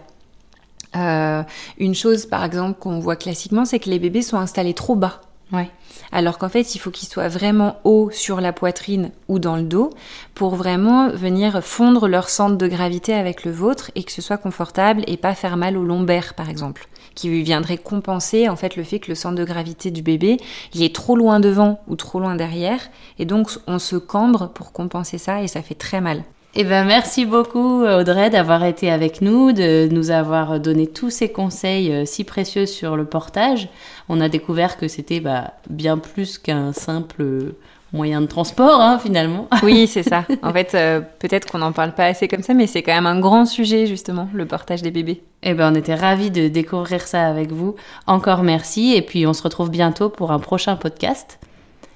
Euh, 0.96 1.44
une 1.78 1.96
chose, 1.96 2.26
par 2.26 2.44
exemple, 2.44 2.80
qu'on 2.80 3.00
voit 3.00 3.16
classiquement, 3.16 3.66
c'est 3.66 3.80
que 3.80 3.90
les 3.90 4.00
bébés 4.00 4.22
sont 4.22 4.38
installés 4.38 4.74
trop 4.74 4.96
bas. 4.96 5.22
Ouais 5.52 5.70
alors 6.12 6.38
qu'en 6.38 6.50
fait 6.50 6.76
il 6.76 6.80
faut 6.80 6.92
qu'il 6.92 7.08
soit 7.08 7.28
vraiment 7.28 7.78
haut 7.84 8.10
sur 8.12 8.42
la 8.42 8.54
poitrine 8.54 9.12
ou 9.28 9.40
dans 9.40 9.56
le 9.56 9.64
dos 9.64 9.90
pour 10.36 10.56
vraiment 10.56 11.10
venir 11.10 11.64
fondre 11.64 12.08
leur 12.08 12.30
centre 12.30 12.58
de 12.58 12.68
gravité 12.68 13.14
avec 13.14 13.44
le 13.44 13.52
vôtre 13.52 13.92
et 13.96 14.04
que 14.04 14.12
ce 14.12 14.22
soit 14.22 14.38
confortable 14.38 15.04
et 15.08 15.18
pas 15.18 15.36
faire 15.36 15.58
mal 15.58 15.78
au 15.78 15.84
lombaire 15.84 16.34
par 16.34 16.50
exemple 16.50 16.88
qui 17.16 17.42
viendrait 17.44 17.78
compenser 17.78 18.50
en 18.50 18.56
fait 18.56 18.76
le 18.76 18.84
fait 18.84 19.00
que 19.00 19.10
le 19.10 19.16
centre 19.16 19.36
de 19.36 19.46
gravité 19.46 19.92
du 19.92 20.02
bébé 20.02 20.38
il 20.74 20.84
est 20.84 20.96
trop 20.96 21.16
loin 21.16 21.40
devant 21.40 21.82
ou 21.88 21.96
trop 21.96 22.20
loin 22.20 22.36
derrière 22.36 22.82
et 23.20 23.26
donc 23.26 23.50
on 23.68 23.80
se 23.80 23.96
cambre 23.96 24.50
pour 24.50 24.72
compenser 24.72 25.18
ça 25.18 25.42
et 25.42 25.48
ça 25.48 25.62
fait 25.62 25.76
très 25.76 26.02
mal. 26.02 26.24
Eh 26.54 26.66
ben, 26.66 26.84
merci 26.84 27.26
beaucoup 27.26 27.86
Audrey 27.86 28.30
d'avoir 28.30 28.66
été 28.66 28.92
avec 28.92 29.22
nous, 29.22 29.54
de 29.54 29.88
nous 29.90 30.12
avoir 30.12 30.60
donné 30.60 30.86
tous 30.86 31.10
ces 31.10 31.32
conseils 31.32 31.94
euh, 31.94 32.04
si 32.06 32.26
précieux 32.26 32.66
sur 32.66 32.98
le 32.98 33.06
portage. 33.06 33.70
On 34.10 34.20
a 34.20 34.28
découvert 34.28 34.76
que 34.76 34.90
c'était 34.90 35.22
bah, 35.22 35.54
bien 35.70 35.98
plus 35.98 36.38
qu'un 36.38 36.74
simple 36.74 37.54
moyen 37.94 38.20
de 38.20 38.26
transport, 38.26 38.82
hein, 38.82 39.00
finalement. 39.00 39.48
Oui, 39.64 39.88
c'est 39.88 40.04
ça. 40.04 40.26
En 40.44 40.52
fait, 40.52 40.76
euh, 40.76 41.00
peut-être 41.20 41.50
qu'on 41.50 41.60
n'en 41.60 41.72
parle 41.72 41.94
pas 41.94 42.06
assez 42.06 42.28
comme 42.28 42.44
ça, 42.44 42.54
mais 42.54 42.68
c'est 42.68 42.84
quand 42.84 42.94
même 42.94 43.08
un 43.08 43.20
grand 43.22 43.46
sujet, 43.46 43.86
justement, 43.86 44.28
le 44.34 44.46
portage 44.46 44.82
des 44.82 44.92
bébés. 44.92 45.24
Eh 45.44 45.54
ben, 45.54 45.72
on 45.72 45.76
était 45.76 45.96
ravis 45.96 46.32
de 46.32 46.50
découvrir 46.50 47.08
ça 47.08 47.28
avec 47.28 47.54
vous. 47.54 47.76
Encore 48.08 48.44
merci, 48.44 48.94
et 48.94 49.02
puis 49.02 49.26
on 49.26 49.34
se 49.34 49.44
retrouve 49.44 49.70
bientôt 49.70 50.10
pour 50.10 50.32
un 50.32 50.40
prochain 50.40 50.76
podcast. 50.76 51.40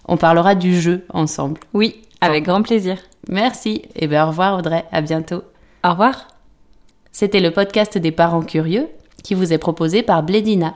On 0.07 0.15
parlera 0.15 0.55
du 0.55 0.79
jeu 0.79 1.05
ensemble. 1.13 1.59
Oui, 1.73 2.01
avec 2.21 2.45
grand 2.45 2.61
plaisir. 2.61 2.97
Merci. 3.29 3.83
Et 3.95 4.03
eh 4.03 4.07
bien, 4.07 4.25
au 4.25 4.27
revoir 4.27 4.57
Audrey. 4.57 4.85
À 4.91 5.01
bientôt. 5.01 5.43
Au 5.83 5.91
revoir. 5.91 6.27
C'était 7.11 7.39
le 7.39 7.51
podcast 7.51 7.97
des 7.97 8.11
parents 8.11 8.41
curieux 8.41 8.89
qui 9.23 9.33
vous 9.33 9.53
est 9.53 9.57
proposé 9.57 10.03
par 10.03 10.23
Blédina. 10.23 10.75